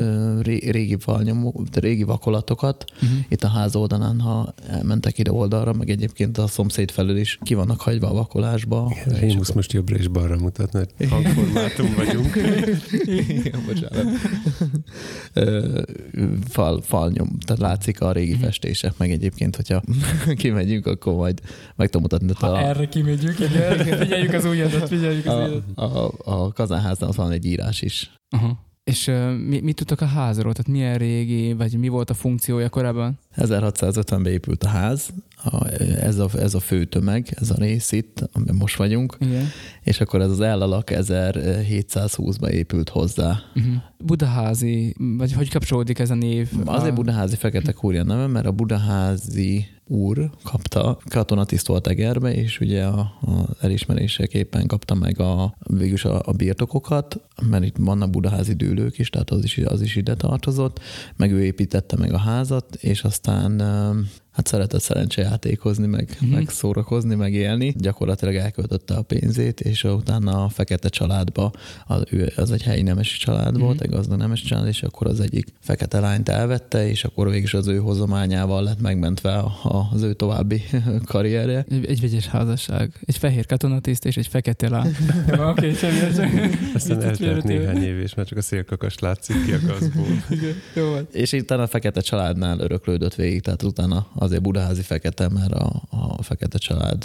[0.42, 2.85] Ré, régi, valnyomó, régi vakolatokat.
[2.94, 3.18] Uh-huh.
[3.29, 7.55] Itt a ház oldalán, ha elmentek ide oldalra, meg egyébként a szomszéd felül is ki
[7.55, 8.92] vannak hagyva a vakolásba.
[9.07, 12.37] Igen, én most jobbra és balra mutat, mert hangformátum vagyunk.
[13.05, 14.05] Igen, bocsánat.
[16.48, 18.42] Fal, falnyom, tehát látszik a régi mhm.
[18.42, 19.82] festések, meg egyébként, hogyha
[20.42, 21.40] kimegyünk, akkor majd
[21.76, 22.32] meg tudom mutatni.
[22.38, 23.34] Ha a, erre kimegyünk,
[23.98, 25.62] figyeljük az újadat, figyeljük az újadat.
[25.74, 28.10] A, a, a kazánháznál van egy írás is.
[28.36, 28.50] Uh-huh.
[28.84, 30.52] És uh, mi, mit tudtak a házról?
[30.52, 33.18] Tehát milyen régi, vagy mi volt a funkciója korábban?
[33.37, 35.11] 1650-ben épült a ház,
[35.44, 35.66] a,
[36.01, 39.46] ez, a, ez a fő tömeg, ez a rész itt, amiben most vagyunk, Igen.
[39.83, 43.38] és akkor ez az ellalak 1720-ban épült hozzá.
[43.55, 43.75] Uh-huh.
[43.99, 46.49] Budaházi, vagy hogy kapcsolódik ez a név?
[46.64, 46.94] Azért a...
[46.94, 52.99] Budaházi Fekete Kúria neve, mert a Budaházi úr kapta, katonatiszt volt Egerbe, és ugye a,
[53.01, 57.20] a elismeréseképpen kapta meg a, végülis a, a birtokokat,
[57.51, 60.81] mert itt vannak budaházi dűlők is, tehát az is, az is ide tartozott,
[61.16, 64.06] meg ő építette meg a házat, és aztán
[64.37, 66.35] hát szeretett szerencsejátékozni, meg, mm-hmm.
[66.35, 67.75] meg szórakozni, meg élni.
[67.79, 71.53] Gyakorlatilag elköltötte a pénzét, és utána a fekete családba,
[71.87, 73.62] az, ő, az egy helyi nemesi család mm-hmm.
[73.62, 77.55] volt, egy gazdag nemesi család, és akkor az egyik fekete lányt elvette, és akkor végig
[77.55, 80.62] az ő hozományával lett megmentve a, az ő további
[81.05, 81.64] karrierje.
[81.70, 82.92] Egy, egy vegyes házasság.
[83.05, 84.96] Egy fehér katonatiszt és egy fekete lány.
[85.51, 85.99] Oké, semmi,
[86.75, 90.07] Aztán eltelt néhány év, és már csak a szélkakas látszik ki a gazból.
[90.75, 95.82] Jó És utána a fekete családnál öröklődött végig, tehát utána azért budaházi fekete, mert a,
[95.90, 97.04] a fekete család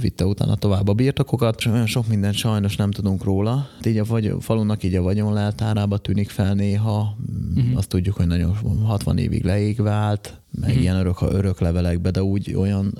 [0.00, 3.68] vitte utána tovább a birtokokat, és olyan sok mindent sajnos nem tudunk róla.
[3.84, 7.16] Így a, vagy, falunak így a vagyonleltárába tűnik fel néha,
[7.56, 7.76] uh-huh.
[7.76, 10.82] azt tudjuk, hogy nagyon 60 évig leégve állt, meg uh-huh.
[10.82, 12.98] ilyen örök, örök levelekbe, de úgy olyan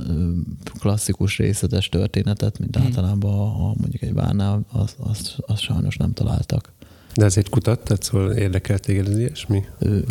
[0.78, 2.90] klasszikus részletes történetet, mint uh-huh.
[2.90, 6.72] általában a, a, mondjuk egy várnál, azt az, az sajnos nem találtak.
[7.14, 9.64] De ezért kutattad, szóval érdekelt téged az ilyesmi?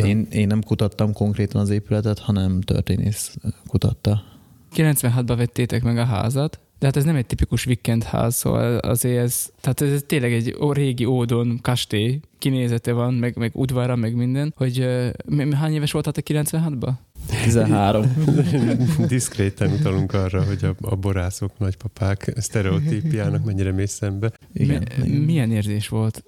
[0.04, 3.36] Én, én nem kutattam konkrétan az épületet, hanem történész
[3.66, 4.22] kutatta.
[4.76, 7.68] 96-ban vettétek meg a házat, de hát ez nem egy tipikus
[8.04, 13.50] ház, szóval azért ez, tehát ez tényleg egy régi ódon kastély, kinézete van, meg, meg
[13.54, 14.86] udvara, meg minden, hogy
[15.52, 16.90] hány éves voltál te 96-ban?
[17.42, 18.14] 13.
[19.08, 24.32] Diszkréten utalunk arra, hogy a, a borászok, nagypapák sztereotípiának mennyire mész szembe.
[24.52, 26.24] Igen, Mi, milyen érzés volt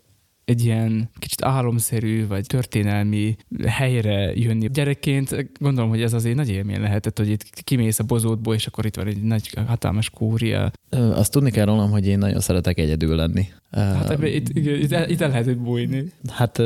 [0.46, 4.68] egy ilyen kicsit álomszerű, vagy történelmi helyre jönni.
[4.68, 8.86] Gyerekként gondolom, hogy ez azért nagy élmény lehetett, hogy itt kimész a bozótból, és akkor
[8.86, 10.70] itt van egy nagy, hatalmas kúria.
[10.90, 13.46] Azt tudni kell rólam, hogy én nagyon szeretek egyedül lenni.
[13.70, 16.12] Hát ebbe, itt, itt, itt el lehet bújni.
[16.28, 16.62] Hát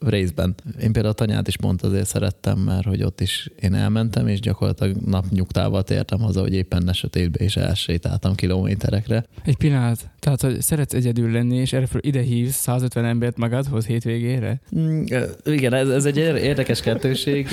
[0.00, 0.54] részben.
[0.80, 4.40] Én például a tanyát is pont azért szerettem, mert hogy ott is én elmentem, és
[4.40, 9.24] gyakorlatilag napnyugtával tértem haza, hogy éppen ne sötétbe, és elsétáltam kilométerekre.
[9.44, 10.10] Egy pillanat.
[10.18, 14.60] Tehát, hogy szeretsz egyedül lenni, és erre ide hívsz 150 embert magadhoz hétvégére?
[14.78, 15.04] Mm,
[15.44, 17.48] igen, ez, ez egy érdekes kettőség.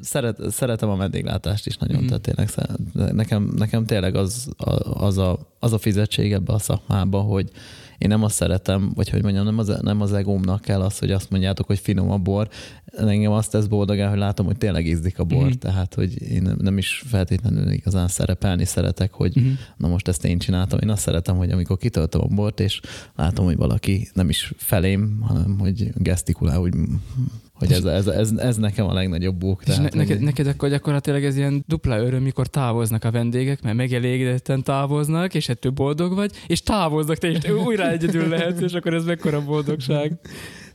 [0.00, 2.06] Szeret, szeretem a vendéglátást is nagyon, mm.
[2.06, 2.48] tehát tényleg
[3.12, 4.48] nekem, nekem tényleg az,
[4.94, 7.50] az, a, az a fizetség ebbe a szakmába, hogy
[8.02, 11.10] én nem azt szeretem, vagy hogy mondjam, nem az, nem az egómnak kell az, hogy
[11.10, 12.48] azt mondjátok, hogy finom a bor.
[12.96, 15.46] Engem azt tesz boldogán, hogy látom, hogy tényleg ízlik a bor.
[15.46, 15.50] Mm.
[15.50, 19.52] Tehát, hogy én nem, nem is feltétlenül igazán szerepelni szeretek, hogy mm.
[19.76, 20.78] na most ezt én csináltam.
[20.82, 22.80] Én azt szeretem, hogy amikor kitöltöm a bort, és
[23.16, 26.74] látom, hogy valaki nem is felém, hanem hogy gesztikulál, hogy
[27.62, 29.62] hogy ez, ez, ez, ez nekem a legnagyobb bók.
[29.66, 33.76] És ne, neked, neked akkor gyakorlatilag ez ilyen dupla öröm, mikor távoznak a vendégek, mert
[33.76, 38.94] megelégedetten távoznak, és ettől boldog vagy, és távoznak, te is újra egyedül lehetsz, és akkor
[38.94, 40.18] ez mekkora boldogság.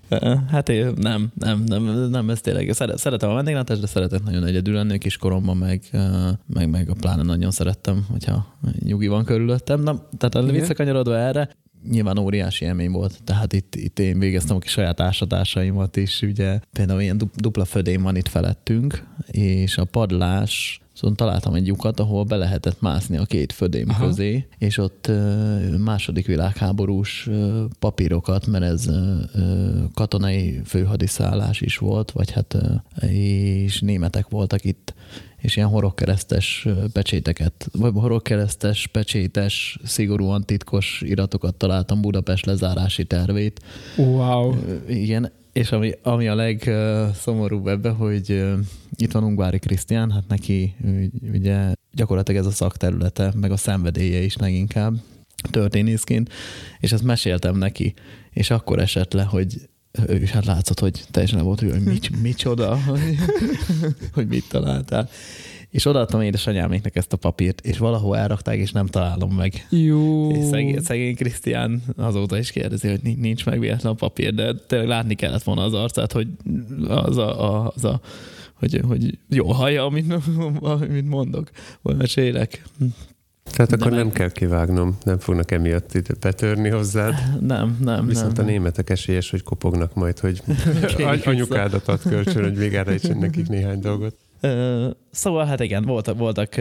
[0.51, 2.71] Hát én nem, nem, nem, nem, ez tényleg.
[2.95, 5.81] Szeretem a vendéglátást, de szeretek nagyon egyedül lenni kiskoromban, meg,
[6.53, 9.81] meg, meg a pláne nagyon szerettem, hogyha nyugi van körülöttem.
[9.81, 11.49] Na, tehát visszakanyarodva erre,
[11.89, 13.23] nyilván óriási élmény volt.
[13.23, 18.01] Tehát itt, itt én végeztem a kis saját ásatásaimat is, ugye például ilyen dupla födém
[18.01, 23.25] van itt felettünk, és a padlás Szóval találtam egy lyukat, ahol be lehetett mászni a
[23.25, 24.05] két födém Aha.
[24.05, 25.11] közé, és ott
[25.77, 27.29] második világháborús
[27.79, 28.89] papírokat, mert ez
[29.93, 32.57] katonai főhadiszállás is volt, vagy hát
[33.09, 34.93] és németek voltak itt,
[35.47, 43.61] és ilyen horogkeresztes pecséteket, vagy horogkeresztes, pecsétes, szigorúan titkos iratokat találtam Budapest lezárási tervét.
[43.97, 44.55] Wow.
[44.87, 48.43] Igen, és ami, ami a legszomorúbb ebben, hogy
[48.95, 50.75] itt van Ungvári Krisztián, hát neki
[51.33, 54.93] ugye gyakorlatilag ez a szakterülete, meg a szenvedélye is leginkább
[55.49, 56.33] történészként,
[56.79, 57.93] és ezt meséltem neki,
[58.31, 59.55] és akkor esett le, hogy
[60.07, 63.15] ő is hát látszott, hogy teljesen volt, hogy mit, micsoda, hogy,
[64.13, 65.09] hogy mit találtál.
[65.69, 69.67] És odaadtam édesanyáméknek ezt a papírt, és valahol elrakták, és nem találom meg.
[69.69, 70.31] Jó.
[70.31, 74.87] És szegény, szegény Krisztián azóta is kérdezi, hogy nincs meg véletlen a papír, de tényleg
[74.87, 76.27] látni kellett volna az arcát, hogy
[76.87, 78.01] az a, az a
[78.59, 80.13] hogy, hogy jó hallja, amit,
[80.59, 81.49] amit mondok,
[81.81, 82.63] vagy mesélek.
[83.51, 83.99] Tehát akkor meg...
[83.99, 87.13] nem kell kivágnom, nem fognak emiatt itt betörni hozzád.
[87.39, 88.07] Nem, nem.
[88.07, 90.41] Viszont nem, a németek esélyes, hogy kopognak majd, hogy
[91.25, 94.15] anyukádat ad kölcsön, hogy végára nekik néhány dolgot.
[95.11, 96.55] Szóval hát igen, voltak, voltak,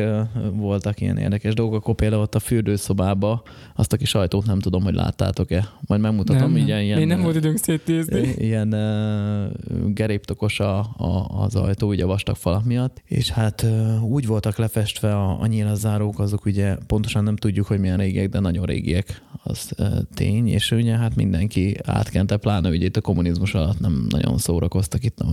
[0.53, 3.43] voltak ilyen érdekes dolgok, akkor például ott a fürdőszobába
[3.75, 5.69] azt a kis ajtót nem tudom, hogy láttátok-e.
[5.87, 6.53] Majd megmutatom.
[6.53, 8.35] Nem, ilyen, ilyen, Én nem volt időnk szétnézni.
[8.37, 14.05] Ilyen uh, geréptokos a, a, az ajtó, ugye a vastag falak miatt, és hát uh,
[14.05, 18.41] úgy voltak lefestve a, a nyílazárók, azok ugye pontosan nem tudjuk, hogy milyen régiek, de
[18.41, 23.55] nagyon régiek, az uh, tény, és ugye hát mindenki átkente, pláne ugye itt a kommunizmus
[23.55, 25.27] alatt nem nagyon szórakoztak itt a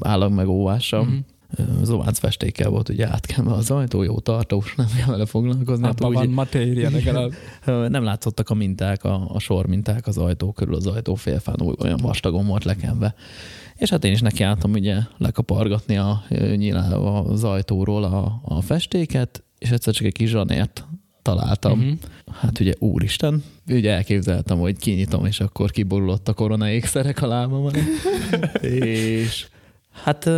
[0.00, 1.08] állam megóvással.
[1.62, 5.84] Mm-hmm zománc festékkel volt ugye átkenve az ajtó, jó tartós, nem kell vele foglalkozni.
[5.84, 7.32] Hát úgy, van matéria legalább.
[7.90, 11.98] Nem látszottak a minták, a, a sor minták az ajtó körül, az ajtó félfán olyan
[12.02, 13.14] vastagon volt lekenve.
[13.76, 16.22] És hát én is nekiálltam ugye lekapargatni a,
[17.26, 20.86] az ajtóról a, a festéket, és egyszer csak egy kis zsanért
[21.22, 21.78] találtam.
[21.78, 21.98] Uh-huh.
[22.40, 27.72] Hát ugye úristen, ugye elképzeltem, hogy kinyitom, és akkor kiborulott a korona ékszerek a lábamon.
[28.62, 29.48] és
[29.90, 30.30] hát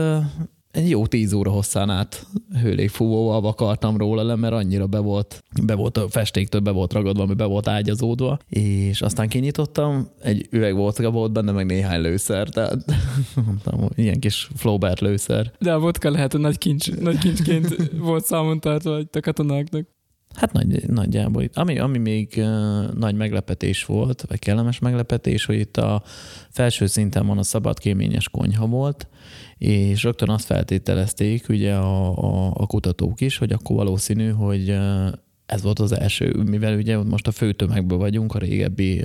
[0.70, 2.26] egy jó tíz óra hosszán át
[2.62, 7.22] hőlégfúvóval vakartam róla le, mert annyira be volt, be volt a festéktől be volt ragadva,
[7.22, 12.48] ami be volt ágyazódva, és aztán kinyitottam, egy üveg volt, volt benne meg néhány lőszer,
[12.48, 12.84] tehát
[13.46, 15.52] mondtam, ilyen kis Flaubert lőszer.
[15.58, 19.86] De a vodka lehet, hogy nagy, kincs, nagy kincsként volt számon tartva a katonáknak.
[20.34, 21.44] Hát nagy, nagyjából.
[21.52, 22.44] Ami, ami még uh,
[22.92, 26.02] nagy meglepetés volt, vagy kellemes meglepetés, hogy itt a
[26.50, 29.08] felső szinten van a szabad kéményes konyha volt,
[29.60, 34.78] és rögtön azt feltételezték ugye a, a, a kutatók is, hogy akkor valószínű, hogy
[35.46, 39.02] ez volt az első, mivel ugye most a főtömegből vagyunk, a régebbi,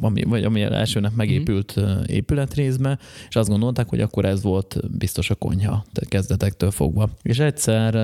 [0.00, 2.00] ami, vagy ami elsőnek megépült mm.
[2.06, 7.10] épületrészbe, és azt gondolták, hogy akkor ez volt biztos a konyha, tehát kezdetektől fogva.
[7.22, 7.94] És egyszer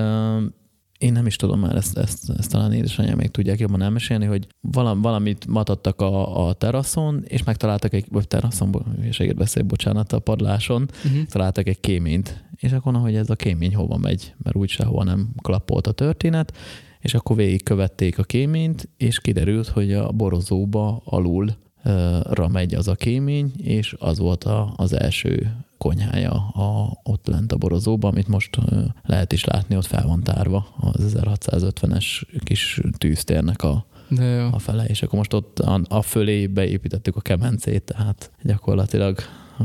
[1.03, 4.47] én nem is tudom már, ezt, ezt, ezt talán édesanyám még tudják jobban elmesélni, hogy
[4.61, 10.19] valam, valamit matadtak a, a teraszon, és megtaláltak egy, vagy teraszon, hülyeséget beszél, bocsánat, a
[10.19, 11.23] padláson, uh-huh.
[11.25, 12.43] találtak egy kéményt.
[12.55, 16.57] És akkor, hogy ez a kémény hova megy, mert úgy sehova nem klappolt a történet,
[16.99, 21.55] és akkor végigkövették a kéményt, és kiderült, hogy a borozóba alul
[22.29, 27.51] ra megy az a kémény, és az volt a, az első konyhája a, ott lent
[27.51, 28.57] a borozóban, amit most
[29.05, 32.05] lehet is látni, ott fel van tárva az 1650-es
[32.43, 34.47] kis tűztérnek a, De jó.
[34.51, 39.17] a fele, és akkor most ott a, a fölé beépítettük a kemencét, tehát gyakorlatilag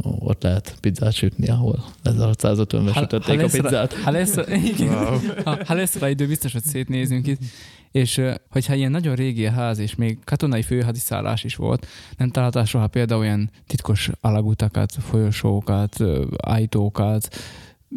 [0.02, 3.92] ott lehet pizzát sütni, ahol 1650-ben sütötték a pizzát.
[3.92, 4.36] Ha lesz,
[4.72, 5.18] igen, wow.
[5.44, 7.40] ha, ha lesz rá idő, biztos, hogy szétnézünk itt.
[7.90, 12.64] És hogyha ilyen nagyon régi a ház, és még katonai főhadiszállás is volt, nem találtál
[12.64, 15.96] soha például olyan titkos alagutakat, folyosókat,
[16.36, 17.28] ajtókat,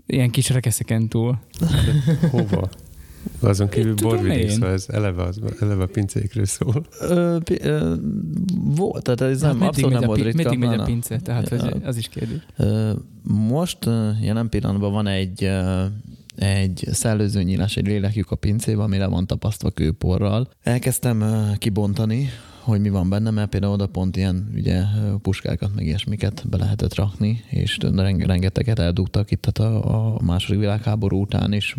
[0.05, 1.39] ilyen kis rekeszeken túl.
[2.31, 2.69] Hova?
[3.39, 6.85] Azon kívül borvidék, szóval ez eleve, az, eleve a pincékről szól.
[6.99, 7.95] Ö, ö,
[8.75, 10.43] volt, tehát ez nem, hát abszolút nem volt ritka.
[10.43, 11.75] Meddig megy a pince, tehát ja.
[11.83, 12.45] az is kérdés.
[13.23, 13.77] Most
[14.21, 15.49] jelen pillanatban van egy
[16.41, 20.49] egy szellőzőnyílás, egy lélekjük a pincébe, ami le van tapasztva kőporral.
[20.61, 21.23] Elkezdtem
[21.57, 22.29] kibontani
[22.61, 24.83] hogy mi van benne, mert például oda pont ilyen ugye,
[25.21, 27.77] puskákat, meg ilyesmiket be lehetett rakni, és
[28.25, 31.75] rengeteget eldugtak itt a, a második világháború után is,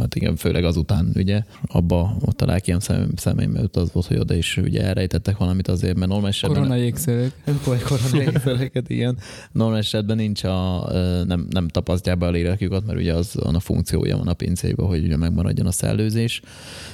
[0.00, 4.34] hát igen, főleg azután ugye abba ott a lelki szem, személybe az volt, hogy oda
[4.34, 6.62] is ugye elrejtettek valamit azért, mert normális esetben...
[6.62, 7.32] Korona jégszerek.
[7.88, 9.18] Korona jégszereket, igen.
[9.52, 10.90] Normális esetben nincs a,
[11.26, 15.04] nem, nem tapasztják be a lélekjukat, mert ugye az a funkciója van a pincébe, hogy
[15.04, 16.42] ugye megmaradjon a szellőzés.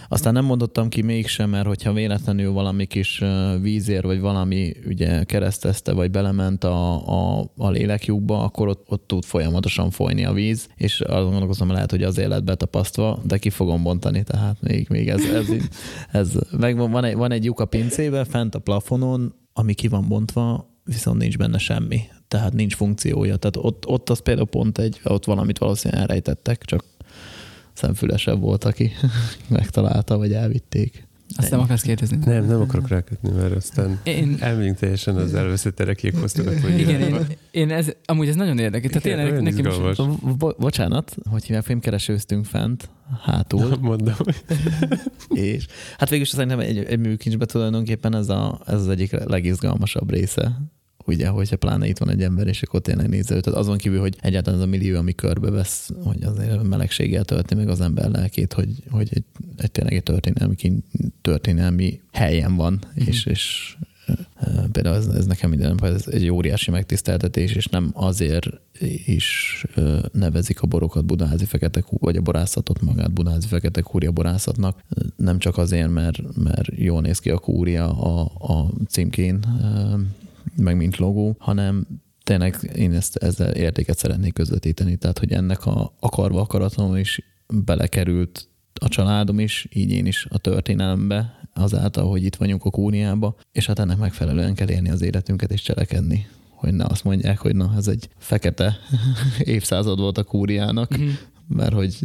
[0.08, 3.22] Aztán nem mondottam ki mégsem, mert hogyha véletlenül valami kis
[3.60, 9.24] vízér, vagy valami ugye keresztezte, vagy belement a, a, a lélekjukba, akkor ott, ott tud
[9.24, 12.44] folyamatosan folyni a víz, és azt gondolkozom, lehet, hogy az élet
[12.96, 15.62] betapasztva, de ki fogom bontani, tehát még, még ez, ez, ez,
[16.10, 20.08] ez meg van, egy, van egy lyuk a pincébe, fent a plafonon, ami ki van
[20.08, 22.00] bontva, viszont nincs benne semmi.
[22.28, 23.36] Tehát nincs funkciója.
[23.36, 26.84] Tehát ott, ott az például pont egy, ott valamit valószínűleg elrejtettek, csak
[27.72, 28.92] szemfülesebb volt, aki
[29.48, 31.05] megtalálta, vagy elvitték.
[31.36, 32.18] Azt nem akarsz kérdezni?
[32.24, 34.36] Nem, nem akarok rákötni, mert aztán én...
[34.40, 36.60] elmegyünk teljesen az elveszett erekjékoztokat.
[36.60, 38.90] Hogy Igen, én, én, ez, amúgy ez nagyon érdekes.
[38.90, 39.96] Tehát Igen, én, nekem is...
[40.38, 42.90] Bo- bocsánat, hogy hívják, filmkeresőztünk fent,
[43.22, 43.76] hátul.
[43.80, 44.14] Mondom.
[45.28, 45.66] és
[45.98, 50.60] hát végül szerintem egy, egy műkincsben tulajdonképpen ez, a, ez az egyik legizgalmasabb része
[51.06, 53.42] ugye, hogyha pláne itt van egy ember, és akkor tényleg nézze őt.
[53.42, 57.68] Tehát azon kívül, hogy egyáltalán az a millió, ami körbevesz, hogy azért melegséggel tölti meg
[57.68, 59.24] az ember lelkét, hogy, hogy egy,
[59.56, 60.54] egy tényleg egy történelmi,
[61.20, 63.06] történelmi helyen van, mm-hmm.
[63.08, 63.76] és, és
[64.72, 68.46] Például ez, ez nekem minden, ez egy óriási megtiszteltetés, és nem azért
[69.06, 69.64] is
[70.12, 74.82] nevezik a borokat Budázi Fekete vagy a borászatot magát Budázi Fekete Kúria borászatnak,
[75.16, 79.44] nem csak azért, mert, mert jól néz ki a kúria a, a címkén,
[80.56, 81.86] meg mint logó, hanem
[82.22, 88.48] tényleg én ezt, ezzel értéket szeretnék közvetíteni, tehát hogy ennek a akarva akaratom is belekerült
[88.80, 93.66] a családom is, így én is a történelembe, azáltal, hogy itt vagyunk a kúniába, és
[93.66, 96.26] hát ennek megfelelően kell élni az életünket és cselekedni.
[96.48, 98.76] Hogy ne azt mondják, hogy na, ez egy fekete
[99.38, 101.10] évszázad volt a kúriának, mm-hmm
[101.48, 101.98] mert hogy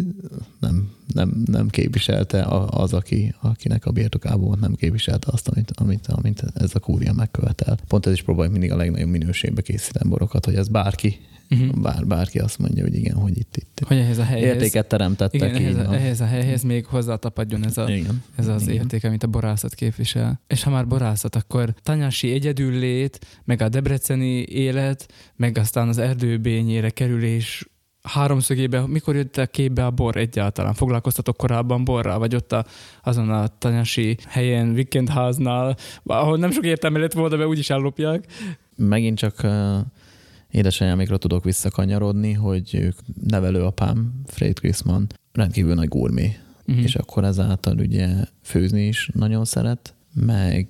[0.60, 6.08] nem, nem, nem képviselte az, aki, akinek a birtokában volt, nem képviselte azt, amit, amit,
[6.08, 7.78] amit ez a kúria megkövetel.
[7.88, 11.20] Pont ez is próbáljuk mindig a legnagyobb minőségbe készíteni borokat, hogy ez bárki
[11.52, 11.82] uh-huh.
[11.82, 15.56] Bár, bárki azt mondja, hogy igen, hogy itt, itt hogy ehhez a helyhez, értéket teremtettek.
[15.56, 18.24] Igen, ehhez, a, ehhez a helyhez még hozzátapadjon ez, a, igen.
[18.36, 18.76] ez az igen.
[18.76, 20.42] érték, amit a borászat képvisel.
[20.48, 26.90] És ha már borászat, akkor tanyási egyedüllét, meg a debreceni élet, meg aztán az erdőbényére
[26.90, 27.71] kerülés
[28.04, 30.74] háromszögébe, mikor jött a képbe a bor egyáltalán?
[30.74, 32.66] Foglalkoztatok korábban borral, vagy ott a,
[33.04, 38.26] azon a tanyasi helyen, weekendháznál, ahol nem sok értelme lett volna, mert úgyis ellopják.
[38.76, 39.78] Megint csak uh,
[40.50, 46.38] édesanyámikra tudok visszakanyarodni, hogy ők nevelőapám, Fred Chrisman, rendkívül nagy gurmé,
[46.68, 46.84] uh-huh.
[46.84, 48.08] és akkor ezáltal ugye
[48.42, 50.68] főzni is nagyon szeret, meg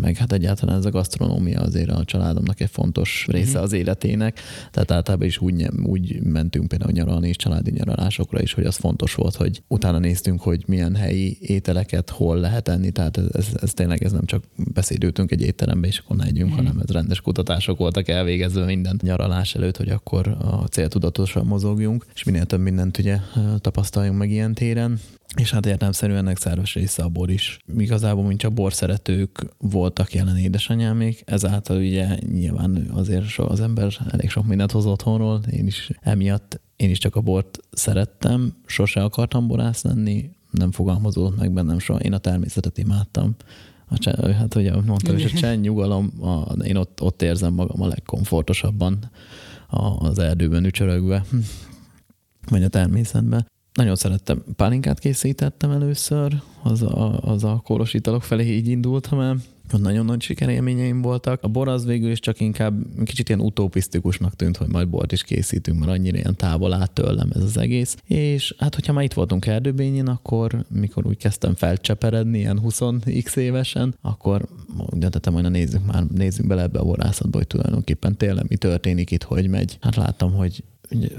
[0.00, 3.62] meg hát egyáltalán ez a gasztronómia azért a családomnak egy fontos része mm-hmm.
[3.62, 8.64] az életének, tehát általában is úgy, úgy mentünk például nyaralni és családi nyaralásokra is, hogy
[8.64, 13.26] az fontos volt, hogy utána néztünk, hogy milyen helyi ételeket hol lehet enni, tehát ez,
[13.32, 16.56] ez, ez tényleg ez nem csak beszédültünk egy étterembe, és akkor ne együnk, mm-hmm.
[16.56, 22.22] hanem ez rendes kutatások voltak elvégezve minden nyaralás előtt, hogy akkor a céltudatosan mozogjunk, és
[22.22, 23.18] minél több mindent ugye
[23.60, 25.00] tapasztaljunk meg ilyen téren.
[25.36, 27.58] És hát értelmszerűen ennek szerves része a bor is.
[27.76, 34.46] Igazából, mint csak borszeretők voltak jelen édesanyámék, ezáltal ugye nyilván azért az ember elég sok
[34.46, 39.82] mindent hoz otthonról, én is emiatt én is csak a bort szerettem, sose akartam borász
[39.82, 43.34] lenni, nem fogalmazódott meg bennem soha, én a természetet imádtam.
[43.88, 47.82] A csen, hát ugye mondtam, hogy a csend, nyugalom, a, én ott, ott érzem magam
[47.82, 49.10] a legkomfortosabban
[49.98, 51.24] az erdőben ücsörögve,
[52.48, 53.46] vagy a természetben.
[53.72, 59.36] Nagyon szerettem, pálinkát készítettem először, az a, az a italok felé így indultam el.
[59.78, 61.42] Nagyon nagy sikerélményeim voltak.
[61.42, 65.22] A bor az végül is csak inkább kicsit ilyen utopisztikusnak tűnt, hogy majd bort is
[65.22, 67.96] készítünk, mert annyira ilyen távol át tőlem ez az egész.
[68.06, 73.94] És hát, hogyha már itt voltunk erdőbényén, akkor mikor úgy kezdtem felcseperedni, ilyen 20x évesen,
[74.00, 74.48] akkor
[74.90, 79.10] döntöttem, hogy na nézzük már, nézzük bele ebbe a borászatba, hogy tulajdonképpen tényleg mi történik
[79.10, 79.78] itt, hogy megy.
[79.80, 80.64] Hát láttam, hogy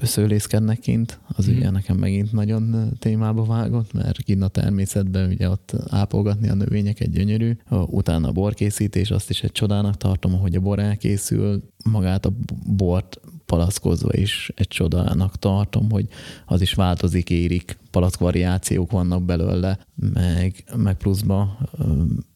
[0.02, 1.56] szőlészkednek kint, az mm.
[1.56, 7.12] ugye nekem megint nagyon témába vágott, mert kint a természetben ugye ott ápolgatni a növényeket
[7.12, 7.58] gyönyörű.
[7.70, 12.34] Utána a borkészítés, azt is egy csodának tartom, hogy a bor elkészül, magát a
[12.66, 16.08] bort palackozva is egy csodának tartom, hogy
[16.46, 21.58] az is változik, érik, palack variációk vannak belőle, meg, meg pluszba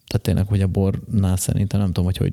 [0.07, 2.31] tehát tényleg, hogy a bornál szerintem nem tudom, hogy, hogy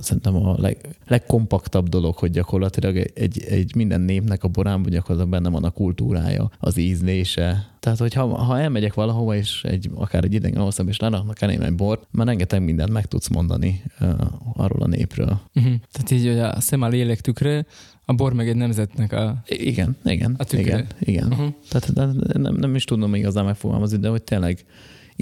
[0.00, 5.48] szerintem a leg, legkompaktabb dolog, hogy gyakorlatilag egy, egy minden népnek a borában gyakorlatilag benne
[5.48, 7.68] van a kultúrája, az ízlése.
[7.80, 11.62] Tehát, hogy ha, ha elmegyek valahova, és egy, akár egy idegen ország, és leraknak elém
[11.62, 14.10] egy bort, már rengeteg mindent meg tudsz mondani uh,
[14.56, 15.40] arról a népről.
[15.54, 15.74] Uh-huh.
[15.92, 17.66] Tehát így, hogy a szem a lélek tükre,
[18.04, 20.62] a bor meg egy nemzetnek a Igen, igen, A tükre.
[20.62, 21.26] igen, igen.
[21.26, 21.54] Uh-huh.
[21.68, 24.64] Tehát nem, nem is tudom igazán megfogalmazni, de hogy tényleg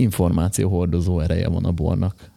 [0.01, 2.30] információhordozó ereje van a bornak.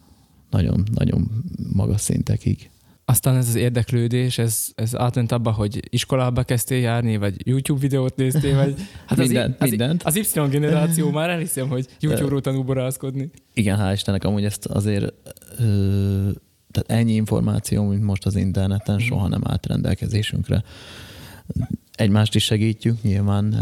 [0.50, 1.30] Nagyon, nagyon
[1.72, 2.70] magas szintekig.
[3.04, 8.16] Aztán ez az érdeklődés, ez, ez átment abba, hogy iskolába kezdtél járni, vagy YouTube videót
[8.16, 8.74] néztél, vagy...
[9.06, 10.02] Hát az, Mindent, az, mindent.
[10.02, 13.30] az Y generáció már elhiszem, hogy YouTube-ról tanul borászkodni.
[13.54, 15.12] Igen, hál' Istennek, amúgy ezt azért
[15.58, 16.30] ö,
[16.70, 20.62] tehát ennyi információ, mint most az interneten, soha nem állt rendelkezésünkre.
[21.92, 23.52] Egymást is segítjük, nyilván,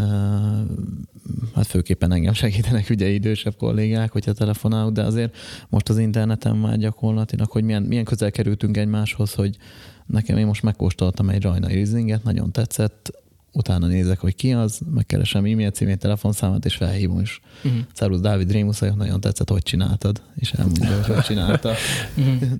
[1.55, 5.35] hát főképpen engem segítenek ugye idősebb kollégák, hogyha telefonálok, de azért
[5.69, 9.57] most az interneten már gyakorlatilag, hogy milyen, milyen közel kerültünk egymáshoz, hogy
[10.05, 13.21] nekem én most megkóstoltam egy rajnai rizlinget, nagyon tetszett,
[13.51, 17.77] utána nézek, hogy ki az, megkeresem e-mail címét, telefonszámát, és felhívom, és Mhm.
[17.93, 21.73] Szervusz Dávid Rémusz, nagyon tetszett, hogy csináltad, és elmondja, hogy hogy csinálta.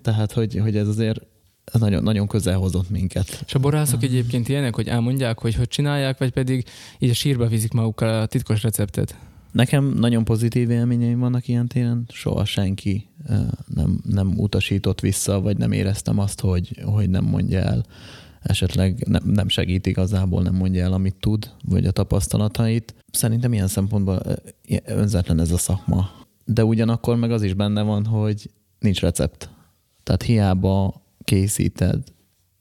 [0.02, 1.22] Tehát, hogy, hogy ez azért
[1.80, 3.44] nagyon, nagyon közel hozott minket.
[3.46, 6.66] És a borászok egyébként ilyenek, hogy elmondják, hogy hogy csinálják, vagy pedig
[7.00, 9.16] így a sírba viszik magukkal a titkos receptet.
[9.52, 13.08] Nekem nagyon pozitív élményeim vannak ilyen téren, soha senki
[13.76, 17.86] nem, nem utasított vissza, vagy nem éreztem azt, hogy, hogy nem mondja el,
[18.42, 22.96] esetleg nem, nem segít igazából, nem mondja el, amit tud, vagy a tapasztalatait.
[23.12, 24.22] Szerintem ilyen szempontból
[24.86, 26.10] önzetlen ez a szakma.
[26.46, 28.50] De ugyanakkor meg az is benne van, hogy
[28.80, 29.50] nincs recept.
[30.04, 32.04] Tehát hiába készíted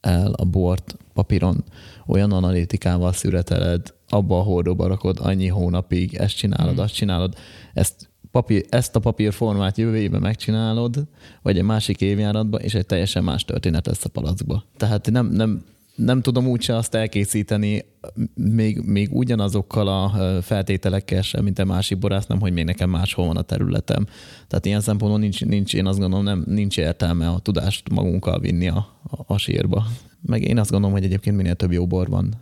[0.01, 1.63] el a bort papíron,
[2.07, 7.35] olyan analitikával szüreteled, abba a hordóba rakod annyi hónapig, ezt csinálod, azt csinálod,
[7.73, 11.07] ezt, papír, ezt a papírformát jövő évben megcsinálod,
[11.41, 14.63] vagy egy másik évjáratban, és egy teljesen más történet lesz a palackba.
[14.77, 15.63] Tehát nem, nem,
[16.03, 17.85] nem tudom úgyse azt elkészíteni
[18.33, 20.09] még, még ugyanazokkal a
[20.41, 24.05] feltételekkel sem, mint a másik borász, nem, hogy még nekem máshol van a területem.
[24.47, 28.67] Tehát ilyen szempontból nincs, nincs én azt gondolom, nem, nincs értelme a tudást magunkkal vinni
[28.67, 29.85] a, a, a sírba.
[30.21, 32.33] Meg én azt gondolom, hogy egyébként minél több jó bor van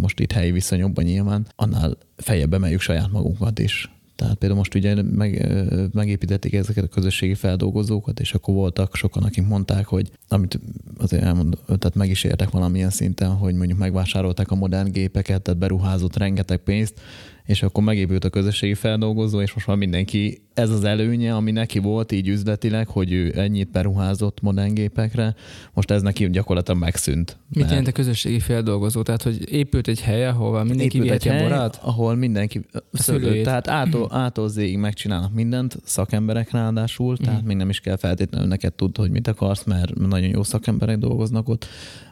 [0.00, 3.95] most itt helyi viszonyokban nyilván, annál feljebb emeljük saját magunkat is.
[4.16, 5.48] Tehát például most ugye meg,
[5.92, 10.60] megépítették ezeket a közösségi feldolgozókat, és akkor voltak sokan, akik mondták, hogy amit
[10.98, 15.60] azért elmond, tehát meg is értek valamilyen szinten, hogy mondjuk megvásárolták a modern gépeket, tehát
[15.60, 17.00] beruházott rengeteg pénzt,
[17.46, 21.78] és akkor megépült a közösségi feldolgozó, és most már mindenki, ez az előnye, ami neki
[21.78, 25.34] volt így üzletileg, hogy ő ennyit beruházott modern gépekre,
[25.72, 27.36] most ez neki gyakorlatilag megszűnt.
[27.48, 29.02] Mit Mert- jelent a közösségi feldolgozó?
[29.02, 31.78] Tehát, hogy épült egy hely, ahova mindenki Épült egy hely, borát?
[31.82, 32.60] ahol mindenki
[32.92, 33.44] szőlőjét.
[33.44, 38.72] tehát ától, ától zéig megcsinálnak mindent, szakemberek ráadásul, tehát még nem is kell feltétlenül neked
[38.72, 41.66] tudni, hogy mit akarsz, mert nagyon jó szakemberek dolgoznak ott,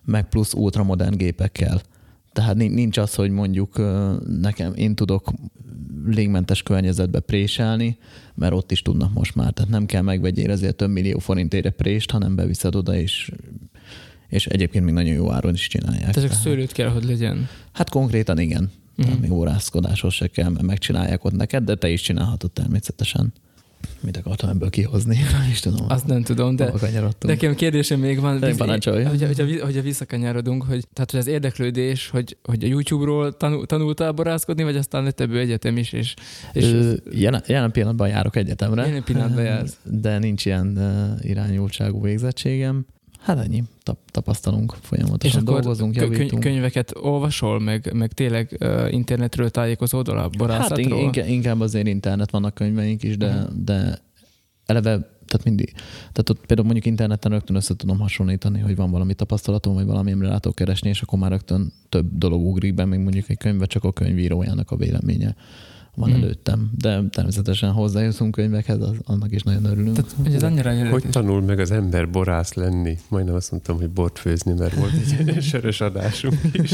[0.04, 1.80] meg plusz ultramodern gépekkel.
[2.34, 3.76] Tehát nin- nincs az, hogy mondjuk
[4.40, 5.32] nekem én tudok
[6.06, 7.96] légmentes környezetbe préselni,
[8.34, 9.52] mert ott is tudnak most már.
[9.52, 13.30] Tehát nem kell megvegyél ezért több millió forintére prést, hanem beviszed oda, és,
[14.28, 15.98] és egyébként még nagyon jó áron is csinálják.
[16.00, 17.48] Tehát csak Tehát- szőlőt kell, hogy legyen.
[17.72, 18.70] Hát konkrétan igen.
[18.96, 19.20] Tehát Mhm.
[19.20, 23.32] még órászkodáshoz se kell, mert megcsinálják ott neked, de te is csinálhatod természetesen.
[24.00, 25.16] Mit akartam ebből kihozni?
[25.40, 25.86] Nem is tudom.
[25.88, 26.72] Azt nem tudom, de
[27.20, 28.40] nekem kérdésem még van.
[28.40, 29.04] Te parancsolj.
[29.04, 33.66] Hogy, hogy, hogy, hogy visszakanyarodunk, hogy, tehát hogy az érdeklődés, hogy, hogy a YouTube-ról tanul,
[33.66, 36.14] tanultál borászkodni, vagy aztán lett ebből egyetem is, és,
[36.52, 38.86] és Ö, jelen, jelen pillanatban járok egyetemre.
[38.86, 39.76] Jelen pillanatban jársz.
[39.82, 40.78] De nincs ilyen
[41.22, 42.86] irányultságú végzettségem.
[43.24, 46.42] Hát ennyi, tap, tapasztalunk, és folyamatosan akkor dolgozunk, kö- köny- javítunk.
[46.42, 50.98] könyveket olvasol, meg, meg tényleg uh, internetről tájékozódol a Hát borászatról?
[50.98, 53.64] in- inkább, inkább azért internet vannak könyveink is, de, Mhm.
[53.64, 53.98] de
[54.66, 54.90] eleve,
[55.26, 59.74] tehát mindig, tehát ott például mondjuk interneten rögtön össze tudom hasonlítani, hogy van valami tapasztalatom,
[59.74, 62.98] vagy valami, amire rá tudok keresni, és akkor már rögtön több dolog ugrik be, még
[62.98, 65.34] mondjuk egy könyve csak a könyvírójának a véleménye
[65.94, 66.22] van Mhm.
[66.22, 66.70] előttem.
[66.78, 69.96] De természetesen hozzájutunk könyvekhez, az, annak is nagyon örülünk.
[69.96, 72.98] Tehát, hogy ez annyira Hogy tanul meg az ember borász lenni?
[73.08, 76.70] Majdnem azt mondtam, hogy bort főzni, mert volt egy sörös adásunk is.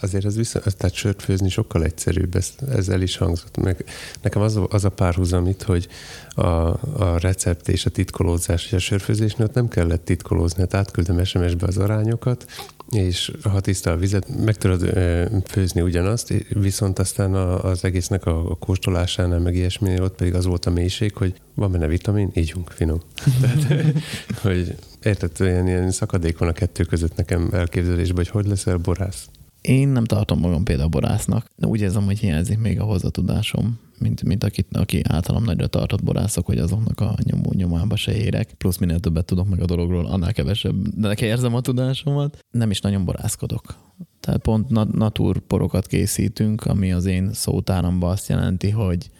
[0.00, 3.56] Azért az viszont, tehát sört főzni sokkal egyszerűbb, ez, ez el is hangzott.
[3.56, 3.84] Meg
[4.22, 5.88] nekem az a, az a párhuzam itt, hogy
[6.28, 11.66] a, a recept és a titkolózás, hogy a sörfőzésnél nem kellett titkolózni, hát átküldöm SMS-be
[11.66, 12.46] az arányokat,
[12.90, 18.26] és ha tiszta a vizet, meg tudod ö, főzni ugyanazt, viszont aztán a, az egésznek
[18.26, 22.30] a, a kóstolásánál, meg ilyesminél ott pedig az volt a mélység, hogy van benne vitamin,
[22.34, 23.00] ígyunk, finom.
[23.40, 23.92] Tehát,
[24.40, 24.74] hogy
[25.04, 29.28] érted, ilyen, ilyen szakadék van a kettő között nekem elképzelésben, hogy hogy leszel borász.
[29.60, 34.22] Én nem tartom magam például borásznak, de úgy érzem, hogy hiányzik még a hozzatudásom mint,
[34.22, 38.54] mint aki, aki általam nagyra tartott borászok, hogy azoknak a nyomó nyomába se érek.
[38.58, 42.38] Plusz minél többet tudok meg a dologról, annál kevesebb, de neki érzem a tudásomat.
[42.50, 43.74] Nem is nagyon borászkodok.
[44.20, 49.10] Tehát pont nat- naturporokat készítünk, ami az én szótáramban azt jelenti, hogy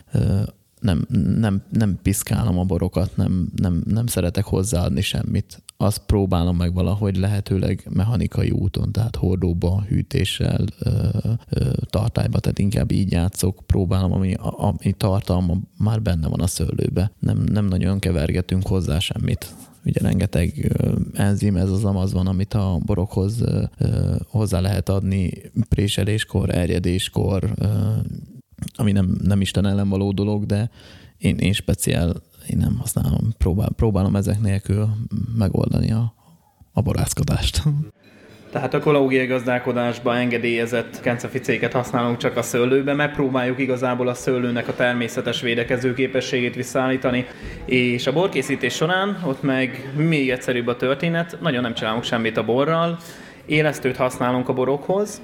[0.80, 1.06] nem,
[1.38, 5.62] nem, nem piszkálom a borokat, nem, nem, nem szeretek hozzáadni semmit.
[5.76, 10.64] Azt próbálom meg valahogy lehetőleg mechanikai úton, tehát hordóba, hűtéssel,
[11.90, 17.10] tartályba, tehát inkább így játszok, próbálom, ami, ami tartalma már benne van a szőlőbe.
[17.18, 19.54] Nem, nem nagyon kevergetünk hozzá semmit
[19.84, 20.76] ugye rengeteg
[21.12, 23.44] enzim, ez az amaz van, amit a borokhoz
[24.28, 25.32] hozzá lehet adni
[25.68, 27.54] préseléskor, erjedéskor,
[28.74, 30.70] ami nem, nem Isten ellen való dolog, de
[31.18, 34.88] én, én speciál, én nem használom, próbál, próbálom ezek nélkül
[35.38, 36.14] megoldani a,
[36.72, 37.62] a borászkodást.
[38.52, 45.40] Tehát ökológiai gazdálkodásban engedélyezett kenceficéket használunk csak a szőlőbe, megpróbáljuk igazából a szőlőnek a természetes
[45.40, 47.26] védekező képességét visszaállítani,
[47.64, 52.44] és a borkészítés során ott meg még egyszerűbb a történet, nagyon nem csinálunk semmit a
[52.44, 52.98] borral,
[53.46, 55.20] élesztőt használunk a borokhoz,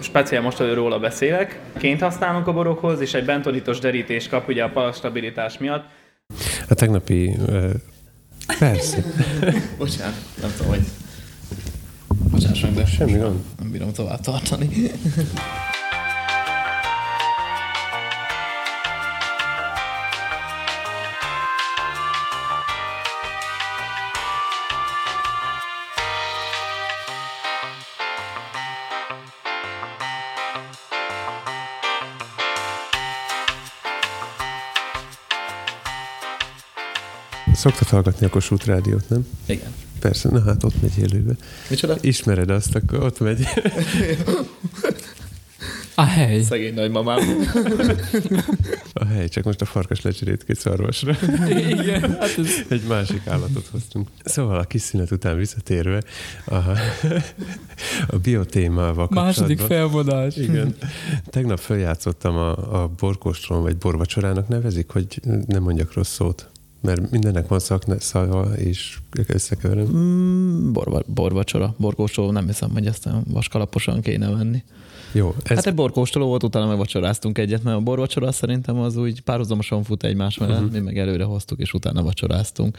[0.00, 4.70] speciál most róla beszélek, ként használunk a borokhoz, és egy bentonitos derítés kap ugye a
[4.70, 5.84] palastabilitás miatt.
[6.68, 7.36] A tegnapi...
[7.48, 7.70] Uh,
[8.58, 9.04] persze.
[9.78, 10.86] Bocsánat, nem tudom, hogy...
[12.30, 13.40] Bocsáss meg, de semmi gond.
[13.58, 14.90] Nem bírom tovább tartani.
[37.62, 39.26] Szoktad hallgatni a Kossuth rádiót, nem?
[39.46, 39.72] Igen.
[39.98, 41.32] Persze, na hát ott megy élőbe.
[41.70, 41.96] Micsoda?
[42.00, 43.46] Ismered azt, akkor ott megy.
[45.94, 46.42] A hely.
[46.42, 47.18] Szegény nagymamám.
[48.92, 51.16] A hely, csak most a farkas lecserélt két szarvasra.
[51.48, 52.48] Igen, hát ez...
[52.68, 54.08] Egy másik állatot hoztunk.
[54.24, 56.02] Szóval a kis szünet után visszatérve
[56.44, 56.54] a,
[58.06, 60.36] a biotémával Második felvonás.
[60.36, 60.76] Igen.
[61.26, 66.51] Tegnap feljátszottam a, a borkóstron, vagy borvacsorának nevezik, hogy nem mondjak rossz szót.
[66.82, 67.58] Mert mindennek van
[67.98, 69.86] szava, és összekeverem.
[69.86, 71.74] Mm, borva, borvacsora.
[71.78, 74.62] Borkóstoló nem hiszem, hogy ezt vaskalaposan kéne venni.
[75.12, 75.34] Jó.
[75.42, 75.56] Ez...
[75.56, 80.04] Hát egy borkóstoló volt, utána megvacsoráztunk egyet, mert a borvacsora szerintem az úgy párhuzamosan fut
[80.04, 80.72] egymás mellett, uh-huh.
[80.72, 82.78] mi meg előre hoztuk, és utána vacsoráztunk.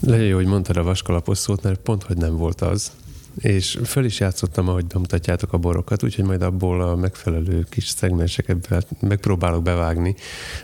[0.00, 2.92] Legyen jó, hogy mondtad a vaskalapos szót, mert pont, hogy nem volt az
[3.38, 8.86] és föl is játszottam, ahogy bemutatjátok a borokat, úgyhogy majd abból a megfelelő kis szegmenseket
[9.00, 10.14] megpróbálok bevágni.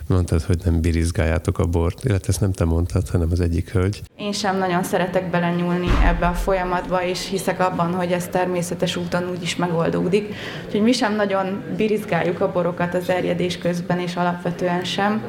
[0.07, 4.03] Mondtad, hogy nem birizgáljátok a bort, illetve ezt nem te mondtad, hanem az egyik hölgy.
[4.17, 9.31] Én sem nagyon szeretek belenyúlni ebbe a folyamatba, és hiszek abban, hogy ez természetes úton
[9.31, 10.35] úgy is megoldódik.
[10.67, 15.23] Úgyhogy mi sem nagyon birizgáljuk a borokat az erjedés közben, és alapvetően sem.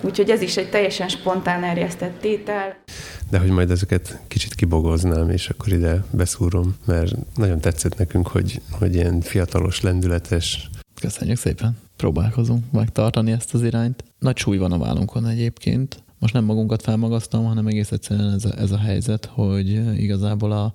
[0.00, 2.76] Úgyhogy ez is egy teljesen spontán erjesztett tétel
[3.30, 8.60] de hogy majd ezeket kicsit kibogoznám, és akkor ide beszúrom, mert nagyon tetszett nekünk, hogy,
[8.70, 10.70] hogy ilyen fiatalos, lendületes.
[11.00, 11.78] Köszönjük szépen.
[11.96, 14.04] Próbálkozunk megtartani ezt az irányt.
[14.18, 16.02] Nagy súly van a vállunkon egyébként.
[16.20, 19.68] Most nem magunkat felmagasztom, hanem egész egyszerűen ez a, ez a helyzet, hogy
[20.00, 20.74] igazából a,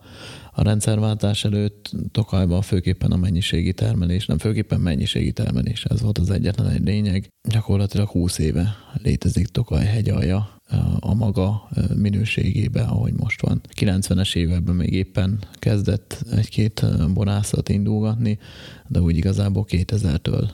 [0.51, 6.29] a rendszerváltás előtt Tokajban főképpen a mennyiségi termelés, nem főképpen mennyiségi termelés, ez volt az
[6.29, 7.27] egyetlen egy lényeg.
[7.49, 10.55] Gyakorlatilag 20 éve létezik Tokaj hegyalja,
[10.99, 13.61] a maga minőségébe, ahogy most van.
[13.79, 18.39] 90-es években még éppen kezdett egy-két borászat indulgatni,
[18.87, 20.49] de úgy igazából 2000-től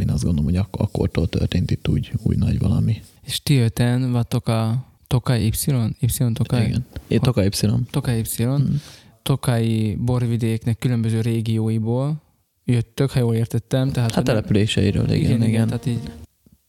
[0.00, 3.02] én azt gondolom, hogy ak- akkortól történt itt úgy, úgy nagy valami.
[3.22, 5.52] És ti öten vagytok a Tokai Y?
[6.00, 6.66] Y Tokai?
[6.66, 6.86] Igen.
[7.08, 7.50] Én Tokai Y.
[7.90, 8.42] Tokai Y.
[8.42, 8.80] Hmm.
[9.22, 12.22] Tokai borvidéknek különböző régióiból
[12.64, 13.90] jöttök, ha jól értettem.
[13.92, 15.36] Tehát hát településeiről, igen, igen.
[15.36, 15.48] igen.
[15.48, 15.66] igen.
[15.66, 16.10] Tehát így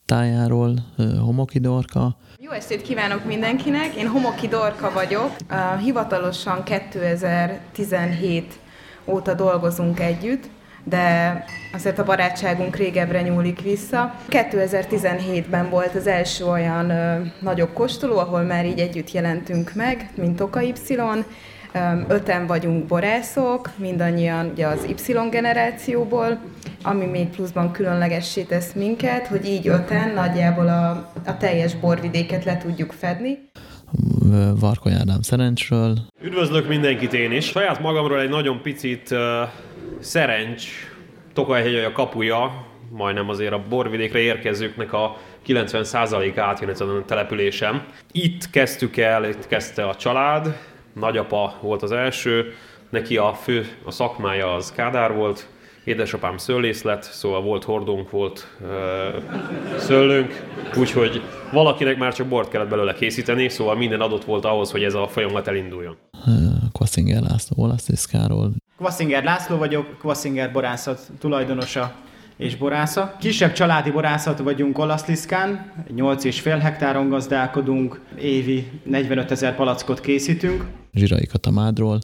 [0.06, 0.86] tájáról,
[1.20, 2.18] Homoki Dorka.
[2.38, 5.36] Jó estét kívánok mindenkinek, én Homoki Dorka vagyok.
[5.84, 8.60] Hivatalosan 2017
[9.06, 10.50] óta dolgozunk együtt,
[10.84, 14.16] de azért a barátságunk régebbre nyúlik vissza.
[14.30, 20.42] 2017-ben volt az első olyan ö, nagyobb kóstoló, ahol már így együtt jelentünk meg, mint
[20.42, 20.74] Oka Y,
[22.08, 26.40] Öten vagyunk borászok, mindannyian ugye az Y generációból,
[26.84, 32.58] ami még pluszban különlegessé tesz minket, hogy így öten nagyjából a, a teljes borvidéket le
[32.58, 33.38] tudjuk fedni.
[34.60, 35.98] Varkony Ádám Szerencsről.
[36.22, 37.46] Üdvözlök mindenkit én is.
[37.46, 39.20] Saját magamról egy nagyon picit uh,
[40.00, 40.64] Szerencs,
[41.34, 47.84] Tokajhegy a kapuja, majdnem azért a borvidékre érkezőknek a 90% átjön ezen a településem.
[48.12, 50.58] Itt kezdtük el, itt kezdte a család,
[50.94, 52.54] nagyapa volt az első,
[52.90, 55.48] neki a fő a szakmája az Kádár volt,
[55.84, 58.68] édesapám szőlész lett, szóval volt hordónk, volt uh,
[59.78, 60.44] szőlőnk,
[60.78, 61.22] úgyhogy
[61.52, 65.08] valakinek már csak bort kellett belőle készíteni, szóval minden adott volt ahhoz, hogy ez a
[65.08, 65.98] folyamat elinduljon.
[66.72, 68.52] Kvaszinger László Olasztiszkáról.
[68.80, 71.96] Kvaszinger László vagyok, Kvaszinger borászat tulajdonosa
[72.38, 73.16] és borásza.
[73.20, 80.64] Kisebb családi borászat vagyunk Olaszliszkán, 8,5 hektáron gazdálkodunk, évi 45 ezer palackot készítünk.
[80.94, 82.00] Zsirai Katamádról.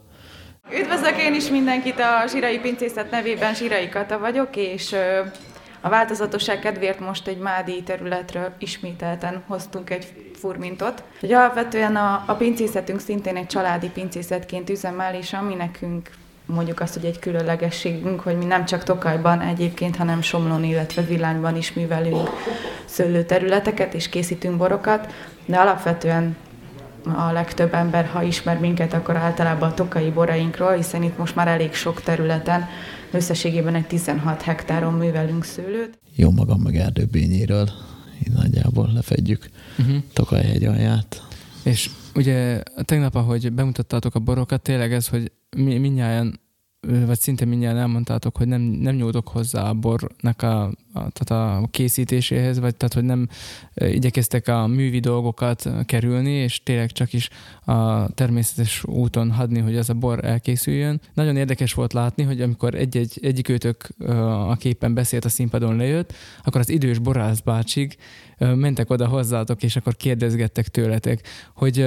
[0.80, 4.94] Üdvözlök én is mindenkit a Zsirai Pincészet nevében, Zsirai Kata vagyok, és
[5.80, 11.02] a változatosság kedvéért most egy Mádi területről ismételten hoztunk egy furmintot.
[11.20, 16.10] Hogy alapvetően a, a pincészetünk szintén egy családi pincészetként üzemel, és ami nekünk
[16.46, 21.56] mondjuk azt, hogy egy különlegességünk, hogy mi nem csak Tokajban egyébként, hanem Somlón, illetve Villányban
[21.56, 22.30] is művelünk
[22.84, 25.12] szőlőterületeket és készítünk borokat,
[25.46, 26.36] de alapvetően
[27.04, 31.48] a legtöbb ember, ha ismer minket, akkor általában a tokai borainkról, hiszen itt most már
[31.48, 32.68] elég sok területen,
[33.10, 35.98] összességében egy 16 hektáron művelünk szőlőt.
[36.14, 37.70] Jó magam meg erdőbényéről,
[38.26, 39.96] így nagyjából lefedjük uh-huh.
[40.12, 41.22] Tokaj hegy alját.
[41.62, 46.40] És ugye tegnap, ahogy bemutattátok a borokat, tényleg ez, hogy mi, minnyáján
[47.06, 51.68] vagy szinte mindjárt elmondtátok, hogy nem, nem nyúltok hozzá a bornak a, a, tehát a
[51.70, 53.28] készítéséhez, vagy tehát, hogy nem
[53.74, 57.28] igyekeztek a művi dolgokat kerülni, és tényleg csak is
[57.64, 61.00] a természetes úton hadni, hogy ez a bor elkészüljön.
[61.14, 63.88] Nagyon érdekes volt látni, hogy amikor egy-egy, egyik őtök
[64.48, 66.12] a képen beszélt, a színpadon lejött,
[66.44, 67.96] akkor az idős borász bácsig
[68.38, 71.86] mentek oda hozzátok, és akkor kérdezgettek tőletek, hogy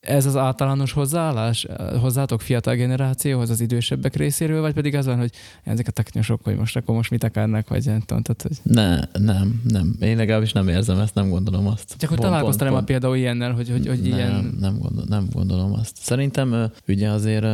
[0.00, 1.66] ez az általános hozzáállás
[2.00, 5.30] hozzátok fiatal generációhoz, az idősebbek részéről, vagy pedig az van, hogy
[5.64, 8.56] ezek a technikusok, hogy most akkor most mit akarnak, vagy nem tudom, tehát, hogy...
[8.62, 9.96] Ne, nem, nem.
[10.00, 11.94] Én legalábbis nem érzem ezt, nem gondolom azt.
[11.98, 14.56] Csak hogy találkoztál már például ilyennel, hogy, hogy, hogy nem, ilyen...
[14.60, 15.96] Nem, gondol, nem gondolom azt.
[15.96, 17.46] Szerintem ugye azért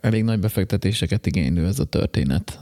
[0.00, 2.58] elég nagy befektetéseket igénylő ez a történet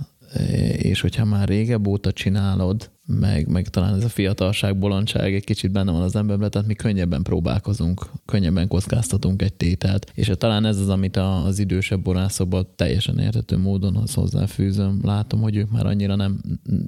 [0.76, 5.70] és hogyha már régebb óta csinálod, meg, meg talán ez a fiatalság, bolondság egy kicsit
[5.70, 10.78] benne van az emberben, tehát mi könnyebben próbálkozunk, könnyebben kockáztatunk egy tételt, és talán ez
[10.78, 15.00] az, amit az idősebb borászokban teljesen értető módon hozzáfűzöm.
[15.02, 16.40] Látom, hogy ők már annyira nem,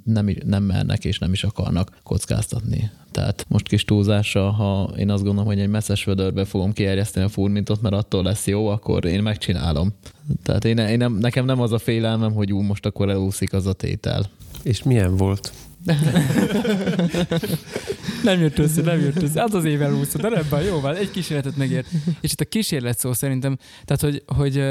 [0.04, 2.90] nem, nem mernek és nem is akarnak kockáztatni.
[3.10, 7.28] Tehát most kis túlzással, ha én azt gondolom, hogy egy messzes vödörbe fogom kierjeszteni a
[7.28, 9.92] furmintot, mert attól lesz jó, akkor én megcsinálom.
[10.42, 13.66] Tehát én, én nem, nekem nem az a félelmem, hogy ú, most akkor elúszik az
[13.66, 14.26] a tétel.
[14.62, 15.52] És milyen volt?
[18.22, 19.42] Nem jött össze, nem jött össze.
[19.42, 21.86] Az az év elúszott, de baj, jó van, egy kísérletet megért.
[22.20, 24.62] És itt a kísérlet szó szerintem, tehát hogy, hogy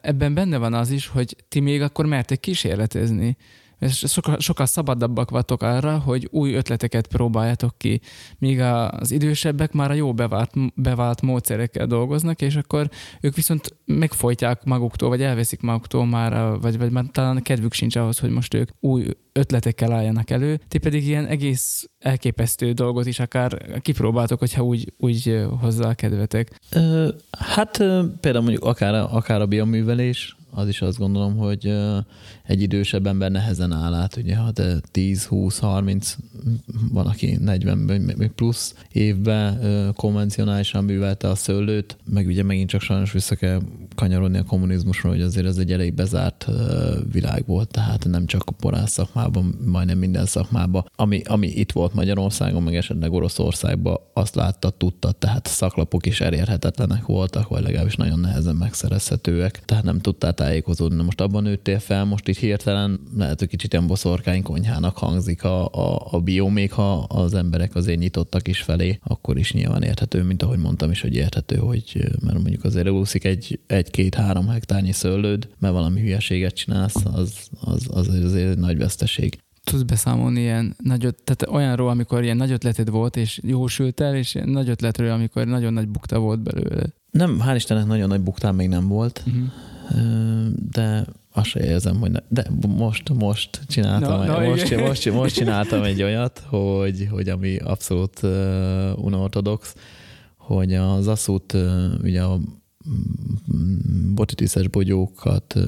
[0.00, 3.36] ebben benne van az is, hogy ti még akkor mertek kísérletezni
[3.78, 8.00] és sokkal, sokkal szabadabbak vagytok arra, hogy új ötleteket próbáljátok ki,
[8.38, 14.64] míg az idősebbek már a jó bevált, bevált módszerekkel dolgoznak, és akkor ők viszont megfojtják
[14.64, 18.68] maguktól, vagy elveszik maguktól már, vagy, vagy már talán kedvük sincs ahhoz, hogy most ők
[18.80, 20.60] új ötletekkel álljanak elő.
[20.68, 26.60] Ti pedig ilyen egész elképesztő dolgot is akár kipróbáltok, hogyha úgy, úgy hozzá kedvetek.
[27.30, 27.76] Hát
[28.20, 31.74] például mondjuk akár, akár a bioművelés, az is azt gondolom, hogy
[32.42, 36.16] egy idősebb ember nehezen áll át, ugye, ha te 10, 20, 30,
[36.92, 39.60] van, aki 40 még plusz évben
[39.96, 43.60] konvencionálisan művelte a szőlőt, meg ugye megint csak sajnos vissza kell
[43.94, 46.46] kanyarodni a kommunizmusról, hogy azért ez egy elég bezárt
[47.12, 50.90] világ volt, tehát nem csak a porász szakmában, majdnem minden szakmában.
[50.96, 57.06] Ami, ami itt volt Magyarországon, meg esetleg Oroszországban, azt látta, tudta, tehát szaklapok is elérhetetlenek
[57.06, 61.02] voltak, vagy legalábbis nagyon nehezen megszerezhetőek, tehát nem tudtál tájékozódni.
[61.02, 65.66] Most abban nőttél fel, most így hirtelen lehet, hogy kicsit ilyen boszorkány konyhának hangzik a,
[65.66, 70.22] a, a bió, még ha az emberek azért nyitottak is felé, akkor is nyilván érthető,
[70.22, 75.48] mint ahogy mondtam is, hogy érthető, hogy mert mondjuk azért elúszik egy, egy-két-három hektárnyi szőlőd,
[75.58, 81.00] mert valami hülyeséget csinálsz, az, az, az azért egy nagy veszteség tudsz beszámolni ilyen nagy,
[81.24, 85.72] tehát olyanról, amikor ilyen nagy ötleted volt, és jósült el, és nagy ötletről, amikor nagyon
[85.72, 86.86] nagy bukta volt belőle.
[87.10, 89.44] Nem, hál' Istennek nagyon nagy buktám még nem volt, uh-huh.
[90.70, 95.34] De azt se érzem, hogy ne, de most, most csináltam, no, no, most, most, most,
[95.34, 99.74] csináltam egy olyat, hogy, hogy ami abszolút uh, unortodox,
[100.36, 102.38] hogy az asszút, uh, ugye a
[104.14, 105.64] botitiszes bogyókat uh,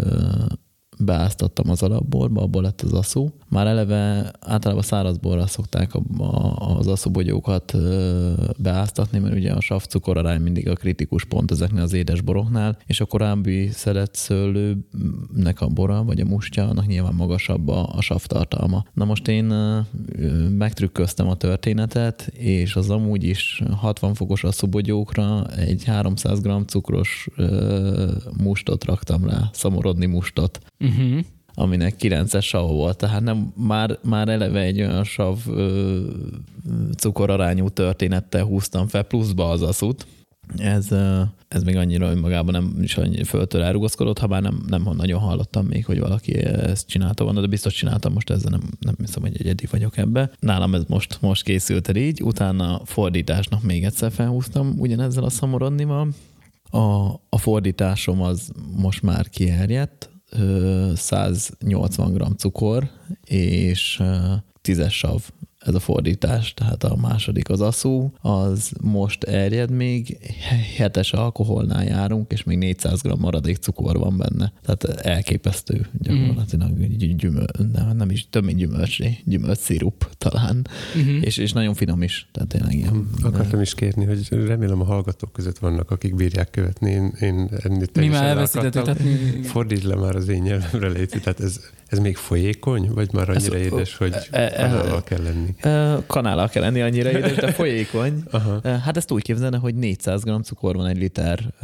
[0.98, 3.30] beáztattam az alapborba, abból lett az aszú.
[3.48, 6.02] Már eleve általában szárazborra szokták a,
[6.78, 7.74] az aszúbogyókat
[8.58, 13.04] beáztatni, mert ugye a savcukor arány mindig a kritikus pont ezeknél az édesboroknál, és a
[13.04, 18.84] korábbi szedett szőlőnek a bora, vagy a mustja, annak nyilván magasabb a, a savtartalma.
[18.92, 19.44] Na most én
[20.50, 27.28] megtrükköztem a történetet, és az amúgy is 60 fokos aszúbogyókra egy 300 g cukros
[28.42, 30.58] mustot raktam rá, szamorodni mustot.
[30.80, 31.18] Uh-huh.
[31.58, 36.00] Aminek 9-es sav volt, tehát nem, már, már eleve egy olyan sav ö,
[36.96, 40.06] cukorarányú történettel húztam fel pluszba az aszut.
[40.56, 40.88] Ez,
[41.48, 45.86] ez még annyira önmagában nem is föltől elrugaszkodott, ha bár nem, nem nagyon hallottam még,
[45.86, 49.66] hogy valaki ezt csinálta volna, de biztos csináltam most ezzel, nem, nem hiszem, hogy egyedi
[49.70, 50.30] vagyok ebbe.
[50.40, 56.08] Nálam ez most, most készült el így, utána fordításnak még egyszer felhúztam ugyanezzel a szamorodnival.
[56.70, 62.90] A, a fordításom az most már kierjedt, 180 g cukor
[63.24, 64.02] és
[64.62, 65.30] 10 sav
[65.68, 70.18] ez a fordítás, tehát a második az aszú, az most erjed még,
[70.76, 74.52] hetes alkoholnál járunk, és még 400 g maradék cukor van benne.
[74.62, 77.16] Tehát elképesztő gyakorlatilag mm.
[77.16, 80.66] gyümöl, nem, nem is több, mint gyümölcs, gyümölcs szirup talán,
[80.98, 81.20] mm-hmm.
[81.20, 82.28] és, és nagyon finom is.
[82.32, 82.90] Tehát tényleg ilyen.
[82.90, 86.90] Hm, akartam is kérni, hogy remélem a hallgatók között vannak, akik bírják követni.
[86.90, 89.44] Én, én ennél Mi már elveszítettük.
[89.44, 91.22] Fordítsd le már az én nyelvemre létét.
[91.22, 95.22] Tehát ez, ez még folyékony, vagy már annyira ez, édes, hogy e, e, kanállal kell
[95.22, 95.54] lenni?
[95.60, 98.22] E, kanállal kell lenni annyira édes, de folyékony.
[98.30, 98.60] Aha.
[98.78, 101.54] Hát ezt úgy képzelne, hogy 400 g cukor van egy liter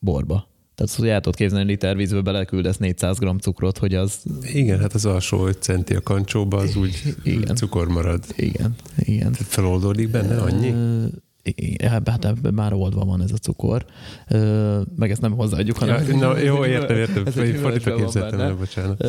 [0.00, 0.48] borba.
[0.74, 4.22] Tehát hogy el tudod képzelni, liter vízbe beleküldesz 400 g cukrot, hogy az...
[4.42, 7.54] Igen, hát az alsó 5 centi a kancsóba, az úgy igen.
[7.54, 8.24] cukor marad.
[8.36, 9.32] Igen, igen.
[9.32, 10.74] Tehát feloldódik benne annyi?
[11.82, 13.84] Hát, hát már oldva van ez a cukor,
[14.96, 16.06] meg ezt nem hozzáadjuk, hanem...
[16.08, 19.06] Ja, no, jó, értem, értem, fordítva képzeltem el, bocsánat.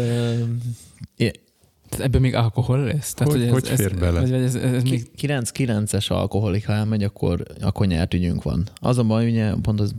[2.00, 3.14] Ebben még alkohol lesz?
[3.14, 4.22] Tehát, hogy, hogy, ez, fér ez, bele?
[4.22, 5.10] Ez, ez, ez még...
[5.22, 8.68] 9-9-es alkoholik, ha elmegy, akkor, akkor nyert ügyünk van.
[8.82, 9.96] Az a baj, ugye, pont az,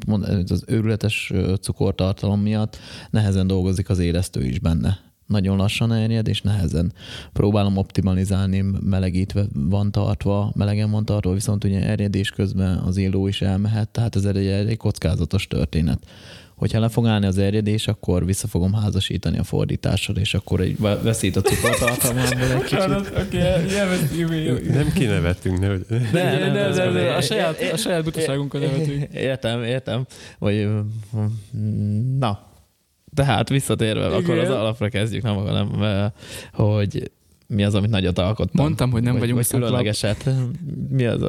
[0.49, 2.79] az őrületes cukortartalom miatt
[3.11, 6.93] nehezen dolgozik az élesztő is benne nagyon lassan erjed, és nehezen
[7.33, 13.43] próbálom optimalizálni, melegítve van tartva, melegen van tartva, viszont ugye erjedés közben az illó is
[13.43, 15.99] elmehet, tehát ez egy, egy kockázatos történet.
[16.57, 20.79] Hogyha le fog állni az erjedés, akkor vissza fogom házasítani a fordítással, és akkor egy
[20.79, 22.87] veszít a cukortartalmából egy kicsit.
[24.73, 25.77] Nem kinevetünk, ne, ne,
[26.13, 29.13] ne, ne, ne, ne, a saját, a saját butaságunkon nevetünk.
[29.13, 30.07] Értem, értem.
[30.39, 30.69] Vagy,
[32.19, 32.47] na,
[33.17, 34.13] tehát visszatérve, Igen.
[34.13, 36.13] akkor az alapra kezdjük, nem, nem
[36.53, 37.11] hogy
[37.47, 38.65] mi az, amit nagyot alkottam.
[38.65, 40.31] Mondtam, hogy nem vagy, vagyunk vagy különlegeset.
[40.89, 41.23] Mi az,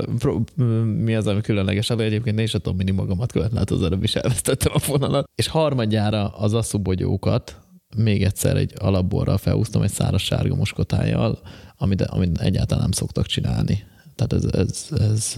[0.83, 1.99] mi az, ami különlegeset?
[1.99, 5.29] Egyébként én is a tudom, magamat követ, lehet az előbb is elvesztettem a fonalat.
[5.35, 7.61] És harmadjára az asszubogyókat
[7.95, 11.39] még egyszer egy alapborral felhúztam egy száraz sárga moskotájjal,
[11.77, 13.83] amit, amit egyáltalán nem szoktak csinálni.
[14.15, 15.33] Tehát ez, ez, ez,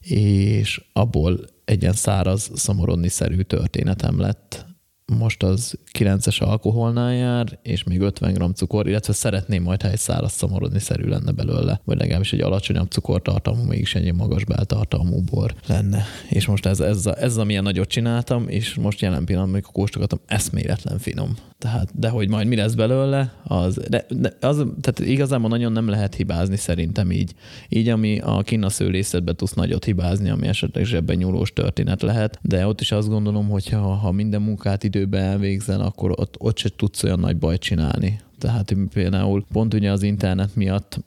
[0.00, 4.66] és abból egy ilyen száraz, szomorodni-szerű történetem lett,
[5.16, 9.98] most az 9-es alkoholnál jár, és még 50 g cukor, illetve szeretném majd, ha egy
[9.98, 15.54] száraz szomorodni szerű lenne belőle, vagy legalábbis egy alacsonyabb cukortartalmú, mégis egy magas beltartalmú bor
[15.66, 16.04] lenne.
[16.28, 20.18] És most ez, ez, a, ez amilyen nagyot csináltam, és most jelen pillanatban, amikor kóstolgatom,
[20.26, 21.34] eszméletlen finom.
[21.58, 25.88] Tehát, de hogy majd mi lesz belőle, az, de, de az, tehát igazából nagyon nem
[25.88, 27.34] lehet hibázni szerintem így.
[27.68, 32.66] Így, ami a kína szőlészetben tudsz nagyot hibázni, ami esetleg zsebben nyúlós történet lehet, de
[32.66, 36.68] ott is azt gondolom, hogy ha, ha minden munkát időben elvégzel, akkor ott, ott se
[36.76, 38.20] tudsz olyan nagy bajt csinálni.
[38.38, 40.98] Tehát például pont ugye az internet miatt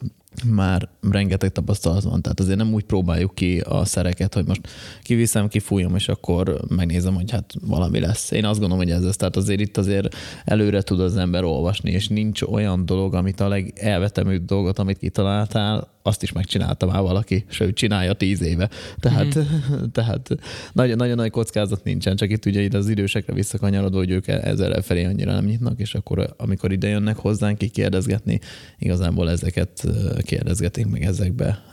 [0.46, 4.68] már rengeteg tapasztalat van, tehát azért nem úgy próbáljuk ki a szereket, hogy most
[5.02, 8.32] kiviszem, kifújom, és akkor megnézem, hogy hát valami lesz.
[8.32, 9.16] Én azt gondolom, hogy ez lesz.
[9.16, 10.16] Tehát azért itt azért
[10.46, 15.90] előre tud az ember olvasni, és nincs olyan dolog, amit a legelveteműbb dolgot, amit kitaláltál,
[16.04, 18.70] azt is megcsinálta már valaki, sőt, csinálja tíz éve.
[19.00, 19.42] Tehát, mm.
[19.94, 20.30] tehát
[20.74, 24.82] nagyon, nagyon nagy kockázat nincsen, csak itt ugye ide az idősekre visszakanyarodó, hogy ők ezzel
[24.82, 28.40] felé annyira nem nyitnak, és akkor amikor ide jönnek hozzánk kikérdezgetni,
[28.78, 29.88] igazából ezeket
[30.22, 31.64] kérdezgetik, meg ezekbe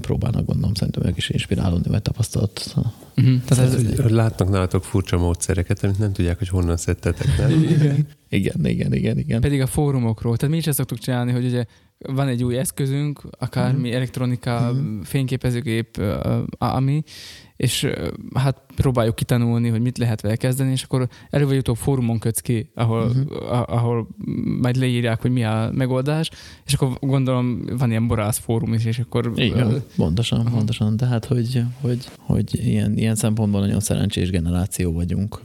[0.00, 2.74] próbálnak gondolom, szerintem ők is inspirálódni, vagy tapasztalat.
[3.20, 3.36] Mm-hmm.
[3.44, 7.62] Tehát ez, hogy látnak nálatok furcsa módszereket, amit nem tudják, hogy honnan szedtetek, nem?
[7.62, 8.06] Igen.
[8.28, 9.40] igen, igen, igen, igen.
[9.40, 10.36] Pedig a fórumokról.
[10.36, 11.64] Tehát mi is ezt szoktuk csinálni, hogy ugye
[12.08, 13.92] van egy új eszközünk, akármi mm.
[13.92, 15.00] elektronika, mm.
[15.00, 16.02] fényképezőgép,
[16.58, 17.02] ami,
[17.56, 17.90] és
[18.34, 22.40] hát próbáljuk kitanulni, hogy mit lehet vele kezdeni, és akkor erről vagy utóbb fórumon kötsz
[22.40, 23.72] ki, ahol, uh-huh.
[23.72, 24.08] ahol
[24.60, 26.30] majd leírják, hogy mi a megoldás,
[26.66, 29.32] és akkor gondolom van ilyen borász fórum is, és akkor...
[29.34, 30.54] Igen, pontosan, uh-huh.
[30.54, 30.96] pontosan.
[30.96, 35.40] Tehát, hogy, hogy, hogy ilyen, ilyen szempontból nagyon szerencsés generáció vagyunk,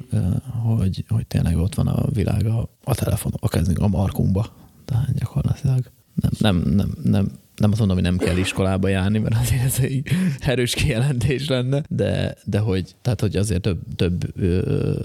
[0.63, 4.45] hogy, hogy tényleg ott van a világ a, a telefonon, a kezünk, a markunkba.
[4.85, 9.35] Tehát gyakorlatilag nem, nem, nem, nem, nem azt mondom, hogy nem kell iskolába járni, mert
[9.35, 10.07] azért ez egy
[10.39, 14.99] erős kijelentés lenne, de, de hogy, tehát, hogy azért több, több ö,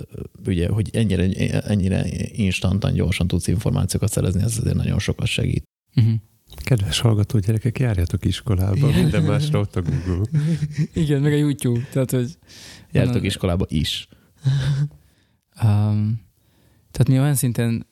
[0.46, 5.64] ugye, hogy ennyire, ennyire instantan, gyorsan tudsz információkat szerezni, ez azért nagyon sokat segít.
[5.96, 6.14] Uh-huh.
[6.56, 9.00] Kedves hallgató gyerekek, járjatok iskolába, Igen.
[9.00, 10.40] minden másra ott a Google.
[10.94, 11.80] Igen, meg a YouTube.
[11.92, 12.38] Tehát, hogy
[12.92, 14.08] Jártok iskolába is.
[15.62, 16.20] Um,
[16.90, 17.86] Tehát mi olyan szinten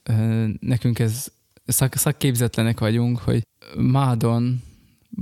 [0.61, 1.27] nekünk ez
[1.69, 3.43] szak, szakképzetlenek vagyunk, hogy
[3.77, 4.63] Mádon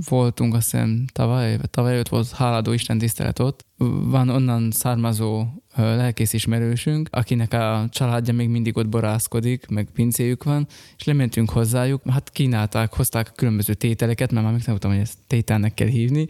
[0.09, 3.65] voltunk azt hiszem tavaly, tavaly ott volt háladó Isten tisztelet ott.
[3.79, 10.67] Van onnan származó lelkész ismerősünk, akinek a családja még mindig ott borászkodik, meg pincéjük van,
[10.97, 15.73] és lementünk hozzájuk, hát kínálták, hozták a különböző tételeket, mert már megtanultam, hogy ezt tételnek
[15.73, 16.27] kell hívni.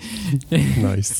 [0.82, 1.14] Nice.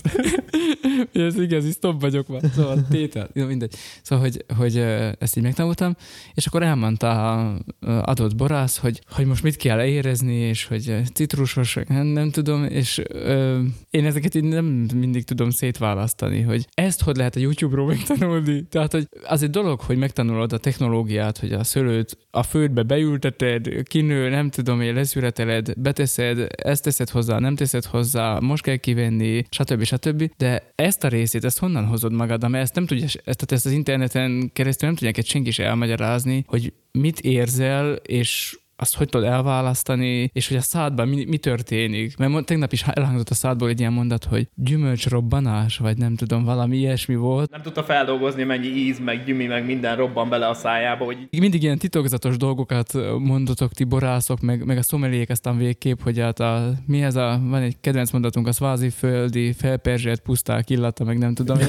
[1.14, 3.76] ez igazi stop vagyok már, szóval tétel, mindegy.
[4.02, 4.78] Szóval, hogy, hogy
[5.20, 5.96] ezt így megtanultam,
[6.34, 11.78] és akkor elmondta a adott borász, hogy, hogy most mit kell érezni, és hogy citrusos,
[11.88, 13.60] nem, nem tudom, és ö,
[13.90, 14.66] én ezeket így nem
[14.96, 18.64] mindig tudom szétválasztani, hogy ezt hogy lehet a YouTube-ról megtanulni.
[18.70, 23.84] Tehát, hogy az egy dolog, hogy megtanulod a technológiát, hogy a szőlőt a földbe beülteted,
[23.84, 29.44] kinő, nem tudom én, leszületeled, beteszed, ezt teszed hozzá, nem teszed hozzá, most kell kivenni,
[29.50, 29.84] stb.
[29.84, 30.32] stb.
[30.38, 33.72] De ezt a részét, ezt honnan hozod magad, mert ezt nem tudja, ezt, ezt az
[33.72, 39.28] interneten keresztül nem tudják egy senki is elmagyarázni, hogy mit érzel, és azt hogy tudod
[39.28, 42.18] elválasztani, és hogy a szádban mi, mi történik.
[42.18, 46.78] Mert tegnap is elhangzott a szádból egy ilyen mondat, hogy gyümölcsrobbanás, vagy nem tudom, valami
[46.78, 47.52] ilyesmi volt.
[47.52, 51.06] Nem tudta feldolgozni, mennyi íz, meg gyümi, meg minden robban bele a szájába.
[51.06, 51.28] Hogy...
[51.38, 56.40] Mindig ilyen titokzatos dolgokat mondotok ti borászok, meg, meg a szomeliék aztán végképp, hogy hát
[56.40, 61.18] a, mi ez a, van egy kedvenc mondatunk, a szvázi földi, felperzselt puszták illata, meg
[61.18, 61.58] nem tudom.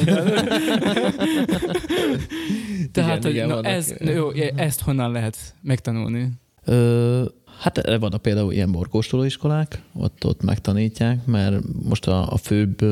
[2.93, 6.29] Tehát, igen, hogy igen, na, ez, jó, ezt honnan lehet megtanulni?
[6.69, 7.27] Ö,
[7.59, 12.85] hát van például ilyen borkóstolóiskolák, ott, ott megtanítják, mert most a, a főbb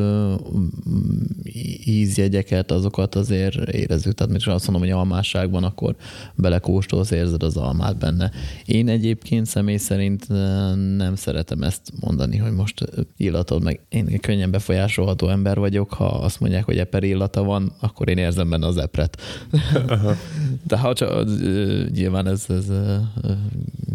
[1.85, 4.14] ízjegyeket, azokat azért érezzük.
[4.14, 5.97] Tehát még azt mondom, hogy almásság van, akkor
[6.35, 8.31] belekóstolsz, érzed az almát benne.
[8.64, 10.29] Én egyébként személy szerint
[10.97, 12.85] nem szeretem ezt mondani, hogy most
[13.17, 13.81] illatod meg.
[13.89, 18.51] Én könnyen befolyásolható ember vagyok, ha azt mondják, hogy eper illata van, akkor én érzem
[18.51, 19.21] benne az epret.
[20.69, 21.25] De ha csak,
[21.93, 22.64] nyilván ez, ez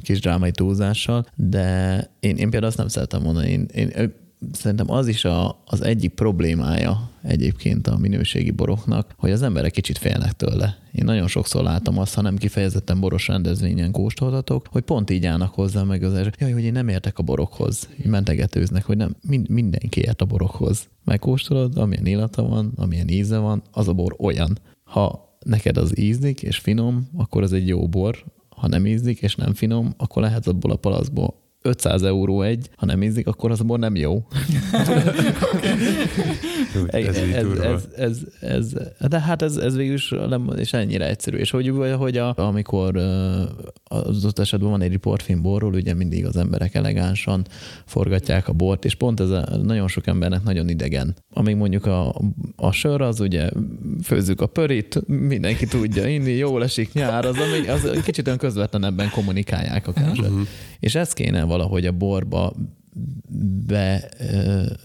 [0.02, 3.50] kis drámai túlzással, de én, én például azt nem szeretem mondani.
[3.50, 4.14] Én, én
[4.52, 9.98] szerintem az is a, az egyik problémája egyébként a minőségi boroknak, hogy az emberek kicsit
[9.98, 10.78] félnek tőle.
[10.92, 15.54] Én nagyon sokszor látom azt, ha nem kifejezetten boros rendezvényen kóstoltatok, hogy pont így állnak
[15.54, 17.90] hozzá meg az első, jaj, hogy én nem értek a borokhoz.
[18.00, 20.88] Így mentegetőznek, hogy nem, mind, mindenki ért a borokhoz.
[21.04, 24.58] Megkóstolod, amilyen illata van, amilyen íze van, az a bor olyan.
[24.84, 28.24] Ha neked az ízlik és finom, akkor az egy jó bor,
[28.62, 32.86] ha nem ízlik és nem finom, akkor lehet abból a palaszból 500 euró egy, ha
[32.86, 34.24] nem ízik, akkor az abból nem jó.
[36.88, 38.74] ez, ez, ez, ez, ez,
[39.10, 41.38] de hát ez, ez végül is nem, és ennyire egyszerű.
[41.38, 42.96] És hogy, hogy a, amikor
[43.84, 47.46] az ott esetben van egy riportfilm borról, ugye mindig az emberek elegánsan
[47.86, 51.16] forgatják a bort, és pont ez a, nagyon sok embernek nagyon idegen.
[51.34, 52.22] Amíg mondjuk a,
[52.56, 53.50] a sör, az ugye
[54.04, 59.10] főzzük a pörit, mindenki tudja inni, jól esik nyár, az, ami, az kicsit olyan közvetlenebben
[59.10, 60.48] kommunikálják a Uh-huh.
[60.80, 62.54] És ez kéne valahogy a borba
[63.68, 64.10] be,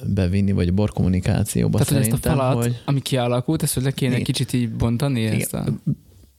[0.06, 2.82] bevinni, vagy a borkommunikációba Tehát, szerintem, hogy ezt a falat, hogy...
[2.84, 5.20] ami kialakult, ezt hogy le kéne kicsit így bontani?
[5.20, 5.40] Igen.
[5.40, 5.64] Ezt a...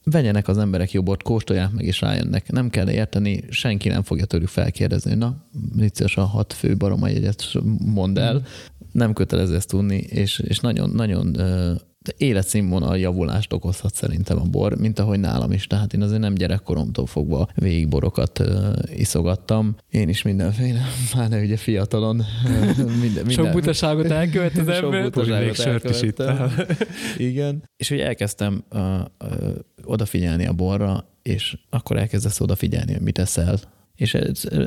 [0.04, 2.50] Vegyenek az emberek jó bort, kóstolják meg, és rájönnek.
[2.50, 5.36] Nem kell érteni, senki nem fogja tőlük felkérdezni, na,
[5.76, 7.44] légy a hat fő baroma jegyet
[7.78, 8.34] mondd el.
[8.34, 8.38] Mm.
[8.92, 11.36] Nem kötelező ezt tudni, és, és nagyon, nagyon
[12.16, 15.66] életszínvonal javulást okozhat szerintem a bor, mint ahogy nálam is.
[15.66, 18.46] Tehát én azért nem gyerekkoromtól fogva végigborokat uh,
[18.96, 19.76] iszogattam.
[19.90, 20.80] Én is mindenféle,
[21.16, 22.22] már ne ugye fiatalon.
[22.76, 25.02] Minden, minden, sok butaságot elkövet az ember.
[25.02, 26.22] Sok butaságot sört is itt.
[27.16, 27.62] Igen.
[27.76, 29.54] És hogy elkezdtem uh, uh,
[29.84, 33.58] odafigyelni a borra, és akkor elkezdesz odafigyelni, hogy mit eszel,
[33.98, 34.14] és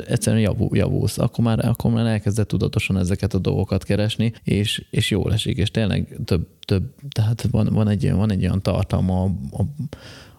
[0.08, 1.18] egyszerűen javul, javulsz.
[1.18, 5.72] Akkor már, akkor már elkezdett tudatosan ezeket a dolgokat keresni, és, és jól esik, és
[5.72, 9.64] tényleg több, több tehát van, van, egy, van egy olyan tartalma a, a,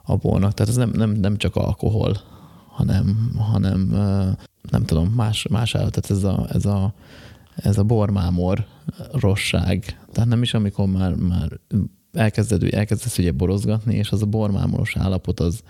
[0.02, 2.16] a bornak, tehát ez nem, nem, nem csak alkohol,
[2.66, 3.88] hanem, hanem
[4.70, 6.94] nem tudom, más, más áll, tehát ez a, ez a,
[7.56, 8.66] ez a bormámor
[9.12, 10.00] rosság.
[10.12, 11.60] Tehát nem is amikor már, már
[12.12, 15.62] elkezded, elkezdesz ugye borozgatni, és az a bormámoros állapot az,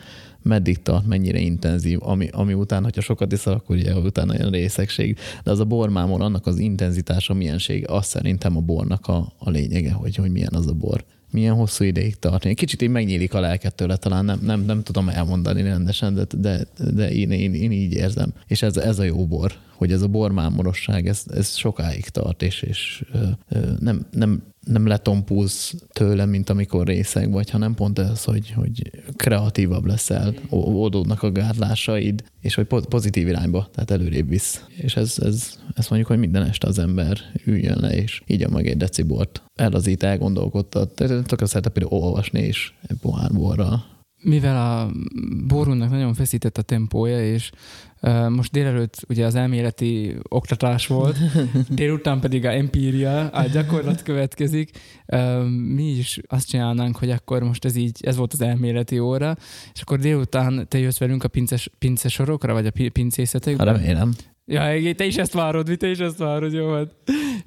[0.42, 5.18] meddig tart, mennyire intenzív, ami, ami után, hogyha sokat iszol, akkor ugye utána olyan részegség.
[5.44, 9.92] De az a bormámon, annak az intenzitása, milyenség, az szerintem a bornak a, a lényege,
[9.92, 12.44] hogy, hogy milyen az a bor milyen hosszú ideig tart.
[12.44, 16.24] Egy kicsit így megnyílik a lelket tőle, talán nem, nem, nem tudom elmondani rendesen, de,
[16.36, 18.32] de, de én, én, én, így érzem.
[18.46, 22.62] És ez, ez a jó bor, hogy ez a bormámorosság, ez, ez sokáig tart, és,
[22.62, 28.24] és ö, ö, nem, nem, nem letompulsz tőle, mint amikor részeg vagy, hanem pont ez,
[28.24, 34.64] hogy, hogy kreatívabb leszel, oldódnak a gátlásaid, és hogy pozitív irányba, tehát előrébb visz.
[34.76, 38.66] És ez, ez, ez mondjuk, hogy minden este az ember üljön le, és így meg
[38.66, 39.42] egy decibort.
[39.54, 40.94] Elazít, elgondolkodtat.
[40.94, 43.84] Tökre szeretek például olvasni is egy pohár borra.
[44.22, 44.90] mivel a
[45.46, 47.50] Bórunnak nagyon feszített a tempója, és
[48.28, 51.16] most délelőtt ugye az elméleti oktatás volt,
[51.68, 54.70] délután pedig a empíria, a gyakorlat következik,
[55.74, 59.36] mi is azt csinálnánk, hogy akkor most ez így, ez volt az elméleti óra,
[59.74, 63.64] és akkor délután te jössz velünk a pinces, pincesorokra, vagy a pincészetekbe?
[63.64, 64.12] Remélem.
[64.46, 66.94] Ja, te is ezt várod, te is ezt várod, jó hát.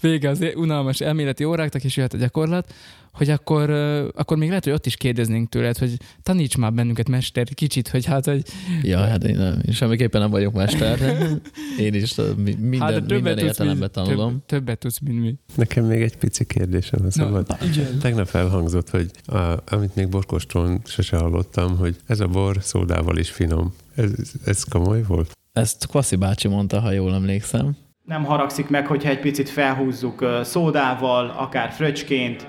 [0.02, 2.74] Vége az unalmas elméleti óráknak, és jöhet a gyakorlat,
[3.16, 3.70] hogy akkor,
[4.16, 8.06] akkor még lehet, hogy ott is kérdeznénk tőled, hogy taníts már bennünket, mester, kicsit, hogy
[8.06, 8.44] hát, hogy...
[8.82, 11.00] Ja, hát én, nem, én semmiképpen nem vagyok mester.
[11.80, 12.16] Én is
[12.60, 14.32] minden, hát, minden értelemben tanulom.
[14.32, 15.36] Több, többet tudsz, mint mi.
[15.56, 17.48] Nekem még egy pici kérdésem van szabad.
[17.48, 23.18] No, Tegnap elhangzott, hogy a, amit még borkostról sose hallottam, hogy ez a bor szódával
[23.18, 23.74] is finom.
[23.96, 24.12] Ez,
[24.46, 25.34] ez komoly volt?
[25.56, 27.76] Ezt Kvaszi bácsi mondta, ha jól emlékszem.
[28.06, 32.48] Nem haragszik meg, hogyha egy picit felhúzzuk szódával, akár fröcsként,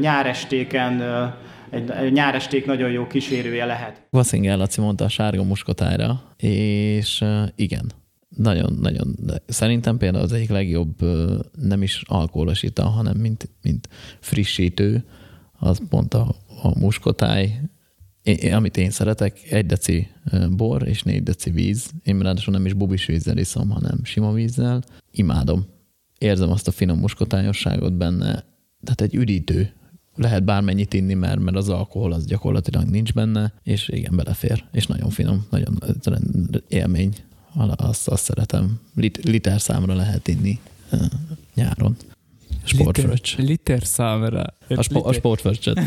[0.00, 1.02] nyárestéken,
[1.70, 4.06] egy nyáresték nagyon jó kísérője lehet.
[4.10, 7.92] Vasszinger Laci mondta a sárga muskotára, és igen,
[8.28, 10.96] nagyon-nagyon, szerintem például az egyik legjobb
[11.60, 13.88] nem is alkoholos ital, hanem mint, mint
[14.20, 15.04] frissítő,
[15.58, 17.60] az pont a, a muskotáj,
[18.24, 20.08] én, amit én szeretek, egy deci
[20.50, 21.90] bor és négy deci víz.
[22.02, 24.82] Én ráadásul nem is bubis vízzel iszom, hanem sima vízzel.
[25.10, 25.66] Imádom.
[26.18, 28.44] Érzem azt a finom muskotályosságot benne.
[28.82, 29.72] Tehát egy üdítő.
[30.16, 34.64] Lehet bármennyit inni, mert, mert az alkohol az gyakorlatilag nincs benne, és igen, belefér.
[34.72, 35.78] És nagyon finom, nagyon
[36.68, 37.14] élmény.
[37.76, 38.80] Azt, azt szeretem.
[38.94, 40.58] Lit, liter számra lehet inni
[41.54, 41.96] nyáron.
[42.64, 43.36] Sportfröccs.
[43.36, 44.44] Liter, liter számra.
[44.68, 45.80] A, spo, a sportfröccsöt.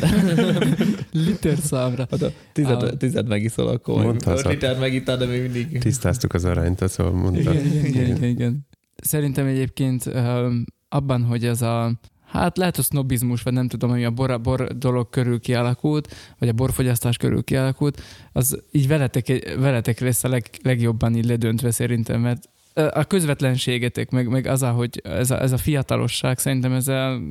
[1.26, 2.08] liter számra.
[2.12, 2.98] Hát a tized, a...
[2.98, 5.80] tized megiszol, akkor Mondta a liter megittál, de még mindig.
[5.80, 7.54] Tisztáztuk az arányt, szóval mondta.
[7.54, 8.68] Igen, igen, igen, igen, igen.
[8.96, 10.12] Szerintem egyébként
[10.90, 14.78] abban, hogy ez a hát lehet a sznobizmus, vagy nem tudom, hogy a bor, bor
[14.78, 18.02] dolog körül kialakult, vagy a borfogyasztás körül kialakult,
[18.32, 24.28] az így veletek, veletek lesz a leg, legjobban így ledöntve szerintem, mert a közvetlenségetek, meg,
[24.28, 27.22] meg az, hogy ez a, ez a fiatalosság, szerintem ezzel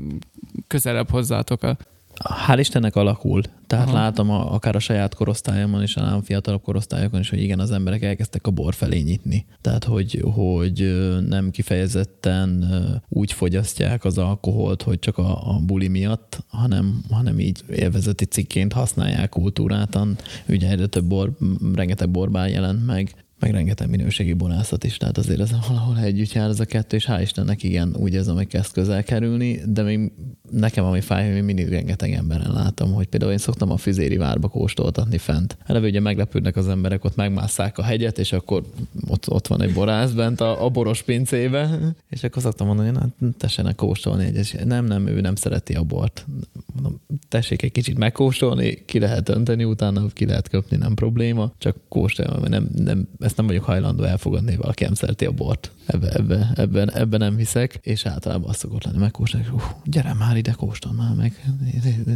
[0.67, 1.77] közelebb hozzátok a,
[2.25, 3.43] Hál' Istennek alakul.
[3.67, 3.97] Tehát Aha.
[3.97, 7.71] látom a, akár a saját korosztályomon és a nálam fiatalabb korosztályokon is, hogy igen, az
[7.71, 9.47] emberek elkezdtek a bor felé nyitni.
[9.61, 12.65] Tehát, hogy, hogy nem kifejezetten
[13.09, 18.73] úgy fogyasztják az alkoholt, hogy csak a, a buli miatt, hanem, hanem így élvezeti cikként
[18.73, 20.17] használják kultúrátan.
[20.49, 21.33] Ugye egyre több bor,
[21.75, 26.49] rengeteg borbál jelent meg, meg rengeteg minőségi borászat is, tehát azért ez valahol együtt jár
[26.49, 30.13] ez a kettő, és hál' Istennek igen, úgy ez, ami kezd közel kerülni, de még
[30.51, 34.49] nekem ami fáj, hogy mindig rengeteg emberen látom, hogy például én szoktam a Füzéri várba
[34.49, 35.57] kóstoltatni fent.
[35.67, 38.63] Eleve ugye meglepődnek az emberek, ott megmásszák a hegyet, és akkor
[39.09, 41.79] ott, ott van egy borász bent a, a boros pincébe,
[42.09, 44.65] és akkor szoktam mondani, hogy na, tessenek kóstolni egyet.
[44.65, 46.27] Nem, nem, ő nem szereti a bort.
[46.75, 51.77] Mondom, tessék egy kicsit megkóstolni, ki lehet önteni, utána ki lehet köpni, nem probléma, csak
[51.89, 55.71] kóstolja, mert nem, nem, ezt nem vagyok hajlandó elfogadni, hogy valaki nem szereti a bort.
[55.87, 60.37] Ebbe, ebbe, ebben, ebben nem hiszek, és általában azt szokott lenni, megkóstolni, hogy gyere már
[60.37, 61.45] ide, kóstol már meg,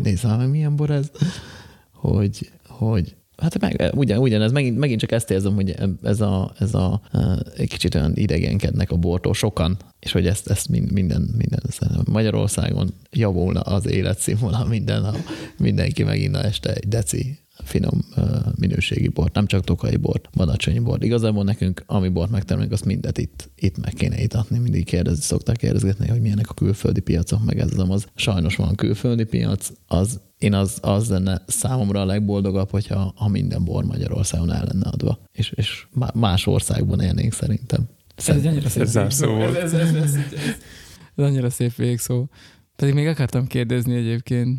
[0.03, 1.11] nézd már meg, milyen bor ez,
[1.93, 6.75] hogy, hogy Hát meg, ugyan, ugyanez, megint, megint csak ezt érzem, hogy ez a, ez
[6.75, 7.01] a
[7.57, 11.61] egy kicsit olyan idegenkednek a bortól sokan, és hogy ezt, ezt minden, minden
[12.05, 15.17] Magyarországon javulna az életszínvonal minden, ha
[15.59, 18.05] mindenki megint este egy deci finom
[18.59, 21.05] minőségi bort, nem csak tokai bort, badacsonyi bort.
[21.05, 24.59] Igazából nekünk, ami bort megtermelünk, azt mindet itt, itt meg kéne itatni.
[24.59, 28.07] Mindig kérdezni, szokták kérdezgetni, hogy milyenek a külföldi piacok, meg ez az.
[28.15, 33.65] Sajnos van külföldi piac, az én az, az lenne számomra a legboldogabb, hogyha ha minden
[33.65, 35.19] bor Magyarországon el lenne adva.
[35.33, 37.89] És, és más országban élnénk szerintem.
[38.15, 40.15] Ez egy annyira szép ez, ez, ez, ez, ez, ez,
[41.15, 42.27] ez annyira szép végszó.
[42.77, 44.59] Pedig még akartam kérdezni egyébként,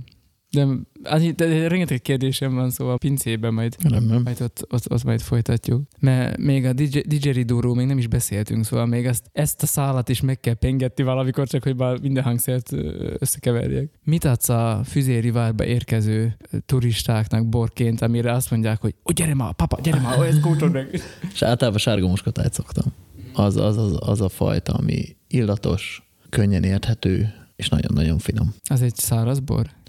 [0.51, 0.67] de,
[1.03, 5.21] annyi, de rengeteg kérdésem van, szóval a pincében majd, nem, majd ott, ott, ott, majd
[5.21, 5.81] folytatjuk.
[5.99, 10.21] Mert még a didgeridóról még nem is beszéltünk, szóval még ezt, ezt a szálat is
[10.21, 12.71] meg kell pengetni valamikor, csak hogy már minden hangszert
[13.19, 13.89] összekeverjek.
[14.03, 19.53] Mit adsz a Füzéri várba érkező turistáknak borként, amire azt mondják, hogy oh, gyere már,
[19.53, 21.01] papa, gyere már, ezt kótod meg.
[21.33, 22.93] És általában sárga muskotájt szoktam.
[23.33, 28.53] Az, az, az, az a fajta, ami illatos, könnyen érthető, és nagyon-nagyon finom.
[28.63, 29.79] Az egy száraz bor?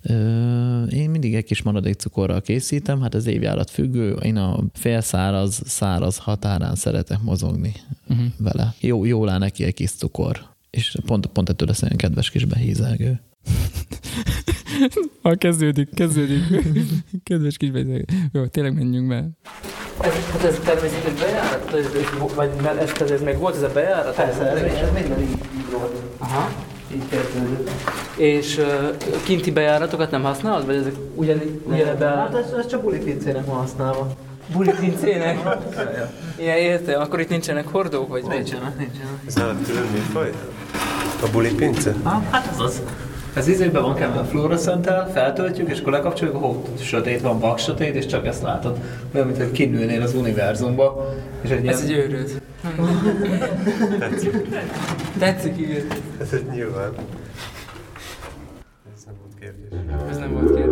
[0.91, 6.17] Én mindig egy kis maradék cukorral készítem, hát az évjárat függő, én a félszáraz, száraz
[6.17, 7.73] határán szeretek mozogni
[8.09, 8.27] uh-huh.
[8.39, 8.75] vele.
[8.81, 10.41] Jó, jól áll neki egy kis cukor,
[10.71, 13.21] és pont, pont ettől lesz olyan kedves kis behízelgő.
[15.23, 16.43] Ha kezdődik, kezdődik.
[17.25, 18.13] Kedves kis bejárat.
[18.33, 19.29] Jó, tényleg menjünk be.
[20.01, 21.75] Ez, hát ez természetesen bejárat?
[21.75, 24.15] Ez, ez, vagy ez, ez, ez meg volt ez a bejárat?
[24.15, 26.03] Persze, ez, ez minden így, így volt.
[26.19, 26.53] Aha.
[26.95, 27.71] Így kezdődött.
[28.17, 30.67] És uh, kinti bejáratokat nem használod?
[30.67, 32.17] Vagy ezek ugyan, ugyanebben?
[32.17, 34.13] Hát ez, ez csak bulipincének van használva.
[34.53, 35.39] Bulipincének?
[36.41, 37.01] Igen, értem.
[37.01, 38.09] Akkor itt nincsenek hordók?
[38.09, 39.09] Vagy Nincsenek, nincsenek.
[39.27, 40.31] Ez nem külön műfaj?
[41.23, 41.95] A buli pince?
[42.03, 42.83] Ah, hát ez az.
[43.35, 47.95] Ez izébe van kell a fluoreszenttel, feltöltjük, és akkor lekapcsoljuk, hó, sötét van, vak sötét,
[47.95, 48.79] és csak ezt látod.
[49.15, 51.15] Olyan, mint hogy kinőnél az univerzumba.
[51.41, 52.01] És egy Ez egy ilyen...
[52.01, 52.41] őrült.
[53.99, 54.37] Tetszik.
[55.19, 55.87] Tetszik, igen.
[56.21, 56.93] Ez egy nyilván.
[60.09, 60.72] Ez nem volt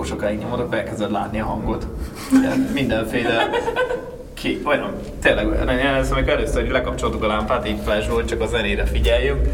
[0.00, 1.86] jó sokáig nyomod, akkor elkezded látni a hangot.
[2.40, 3.50] Ilyen mindenféle
[4.34, 8.46] ki, olyan, tényleg ezt amikor először hogy lekapcsoltuk a lámpát, így flash volt, csak a
[8.46, 9.48] zenére figyeljünk.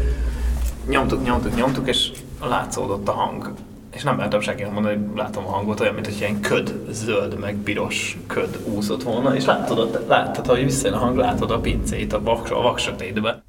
[0.89, 3.53] Nyomtuk, nyomtuk, nyomtuk, és látszódott a hang.
[3.93, 7.39] És nem mertem senkinek mondani, hogy látom a hangot, olyan, mint hogy ilyen köd, zöld,
[7.39, 12.13] meg piros köd úszott volna, és látod, láttad, hogy visszajön a hang, látod a pincét
[12.13, 13.43] a, vak, a vaksötétbe.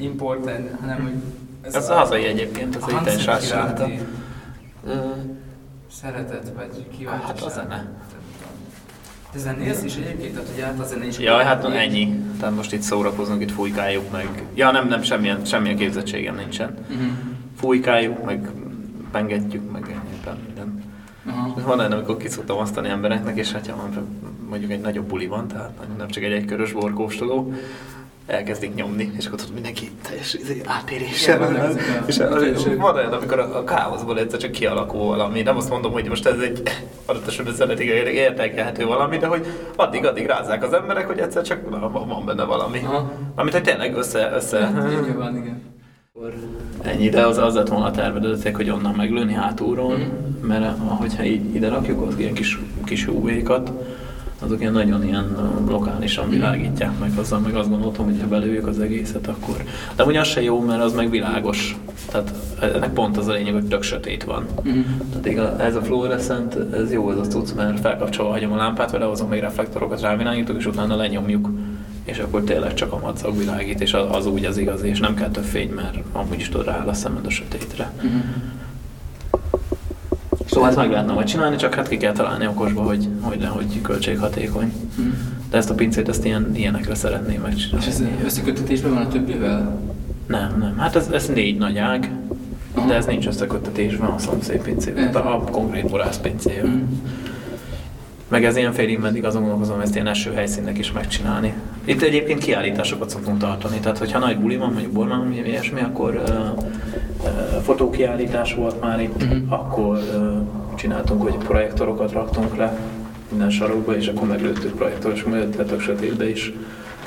[0.00, 1.14] Import, hanem hogy...
[1.72, 3.98] Ez a hazai egyébként, ez a egy hangszer teljesen iránti
[4.86, 4.92] Ö,
[5.90, 7.26] szeretet, vagy kíváncsiság.
[7.26, 7.88] Hát a zene.
[9.32, 10.32] Te zenélsz is egyébként?
[10.32, 11.18] Tehát, hogy át a zene is...
[11.18, 12.20] Ja, hát ennyi.
[12.40, 14.42] Tehát most itt szórakozunk, itt fújkáljuk meg.
[14.54, 16.74] Ja, nem, nem, semmilyen, semmilyen képzettségem nincsen.
[16.88, 17.04] Mhm.
[17.56, 18.50] Fújkáljuk, meg
[19.10, 20.84] pengetjük, meg ennyi, nem, minden.
[21.26, 21.60] Aha.
[21.66, 23.88] Van olyan, amikor ki szoktam asztani embereknek, és hát ja,
[24.48, 27.52] mondjuk egy nagyobb buli van, tehát nem csak egy egykörös borkóstoló,
[28.26, 31.38] elkezdik nyomni, és akkor tudod mindenki teljes izé, átéréssel.
[32.06, 32.16] És,
[32.78, 35.42] van olyan, amikor a, a káoszból egyszer csak kialakul valami.
[35.42, 36.62] Nem azt mondom, hogy most ez egy
[37.06, 39.46] adott esetben zenetikailag értékelhető valami, de hogy
[39.76, 42.78] addig-addig rázzák az emberek, hogy egyszer csak van van benne valami.
[42.84, 43.12] Aha.
[43.34, 44.70] Amit hogy tényleg össze, össze
[45.04, 45.74] Nyilván, igen.
[46.82, 50.46] Ennyi, de az, az lett volna a tervedetek, hogy onnan meglőni hátulról, Mhm.
[50.46, 53.70] mert ahogyha így ide rakjuk az ilyen kis, kis UV-kat,
[54.46, 55.36] azok ilyen nagyon ilyen
[55.68, 59.64] lokálisan világítják meg azzal, meg azt gondoltam, hogy ha belőjük az egészet, akkor...
[59.96, 61.76] De ugye az se jó, mert az meg világos.
[62.10, 64.46] Tehát ennek pont az a lényeg, hogy tök sötét van.
[64.62, 64.78] Mhm.
[65.10, 68.90] Tehát igaz, ez a fluoreszent, ez jó ez a cucc, mert felkapcsolva hagyom a lámpát,
[68.90, 71.50] vele hozom még reflektorokat, rávilágítok, és utána lenyomjuk.
[72.04, 75.14] És akkor tényleg csak a madzag világít, és az, az úgy az igazi, és nem
[75.14, 77.92] kell több fény, mert amúgy is tudod rááll a szemed a sötétre.
[78.02, 78.16] Mhm.
[80.56, 83.80] Szóval ezt meg lehetne majd csinálni, csak hát ki kell találni okosba, hogy, hogy, hogy
[83.82, 84.72] költséghatékony.
[84.96, 85.08] Mhm.
[85.50, 87.86] De ezt a pincét, ezt ilyen, ilyenekre szeretném megcsinálni.
[87.86, 89.80] És ez összekötetésben van a többivel?
[90.26, 90.78] Nem, nem.
[90.78, 92.10] Hát ez, ez négy nagy ág,
[92.86, 96.64] de ez nincs összekötetésben a szomszéd pincével, a, a konkrét borász pincével.
[96.64, 96.82] Mhm.
[98.28, 101.54] Meg ez ilyen félig meddig azon gondolkozom, ezt ilyen eső helyszínnek is megcsinálni.
[101.84, 106.64] Itt egyébként kiállításokat szoktunk tartani, tehát hogyha nagy buli van, mondjuk vagy ilyesmi, akkor uh,
[107.62, 109.52] fotókiállítás volt már itt, Mhm.
[109.52, 112.78] akkor uh, csináltunk, hogy projektorokat raktunk le
[113.30, 115.24] minden sarokba, és akkor meglőttük projektoros,
[115.56, 116.52] tök sötétbe is.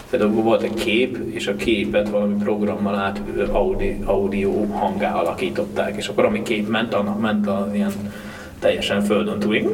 [0.10, 6.08] Például volt egy kép, és a képet valami programmal át audi, audio hangá alakították, és
[6.08, 7.92] akkor ami kép ment, annak ment az ilyen
[8.60, 9.68] teljesen földön túl, így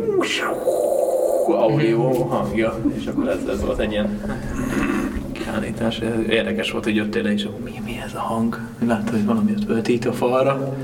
[1.48, 4.22] audio hangja, és akkor ez, ez volt egy ilyen
[5.32, 6.02] kiállítás.
[6.30, 7.72] Érdekes volt, hogy jöttél le, és akkor mi
[8.06, 8.60] ez a hang?
[8.80, 10.78] Láttad, hogy valami ott öltít a falra.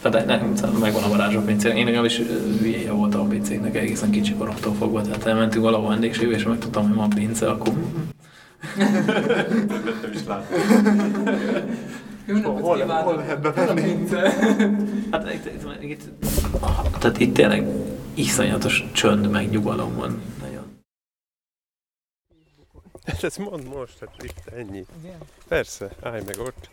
[0.00, 1.78] Tehát nem, megvan a varázs a pincének.
[1.78, 2.24] Én legalábbis ö,
[2.60, 5.02] hülyeje voltam a pincéknek egészen kicsi koromtól fogva.
[5.02, 7.72] Tehát elmentünk valahol vendégségbe, és megtudtam, hogy van pince, akkor
[8.76, 10.58] Nem is láttam.
[12.26, 13.04] Jó napot kívánok!
[13.04, 14.06] hol lehet bevenni?
[14.10, 14.20] Hol?
[15.10, 16.02] Hát itt, itt, itt,
[16.98, 17.66] tehát itt tényleg
[18.14, 20.20] iszonyatos csönd, meg nyugalom van.
[23.06, 24.86] Hát ezt mondd most, hát itt ennyi.
[25.48, 26.68] Persze, állj meg ott.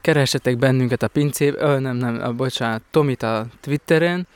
[0.00, 4.26] Keressetek bennünket a pincében, ö, nem, nem, a, bocsánat, Tomit a Twitteren,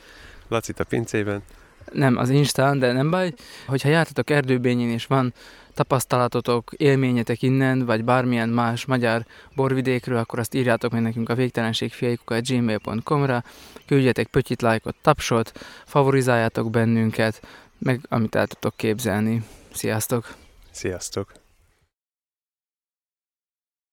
[0.47, 1.43] Lacit a pincében.
[1.91, 3.33] nem az Instán, de nem baj,
[3.67, 5.33] hogyha jártatok erdőbényén és van
[5.73, 9.25] tapasztalatotok, élményetek innen, vagy bármilyen más magyar
[9.55, 13.43] borvidékről, akkor azt írjátok meg nekünk a végtelenségfiaikukat gmail.com-ra,
[13.87, 15.51] küldjetek pötyit, lájkot, tapsot,
[15.85, 17.41] favorizáljátok bennünket,
[17.77, 19.43] meg amit el tudtok képzelni.
[19.73, 20.35] Sziasztok!
[20.71, 21.40] Sziasztok!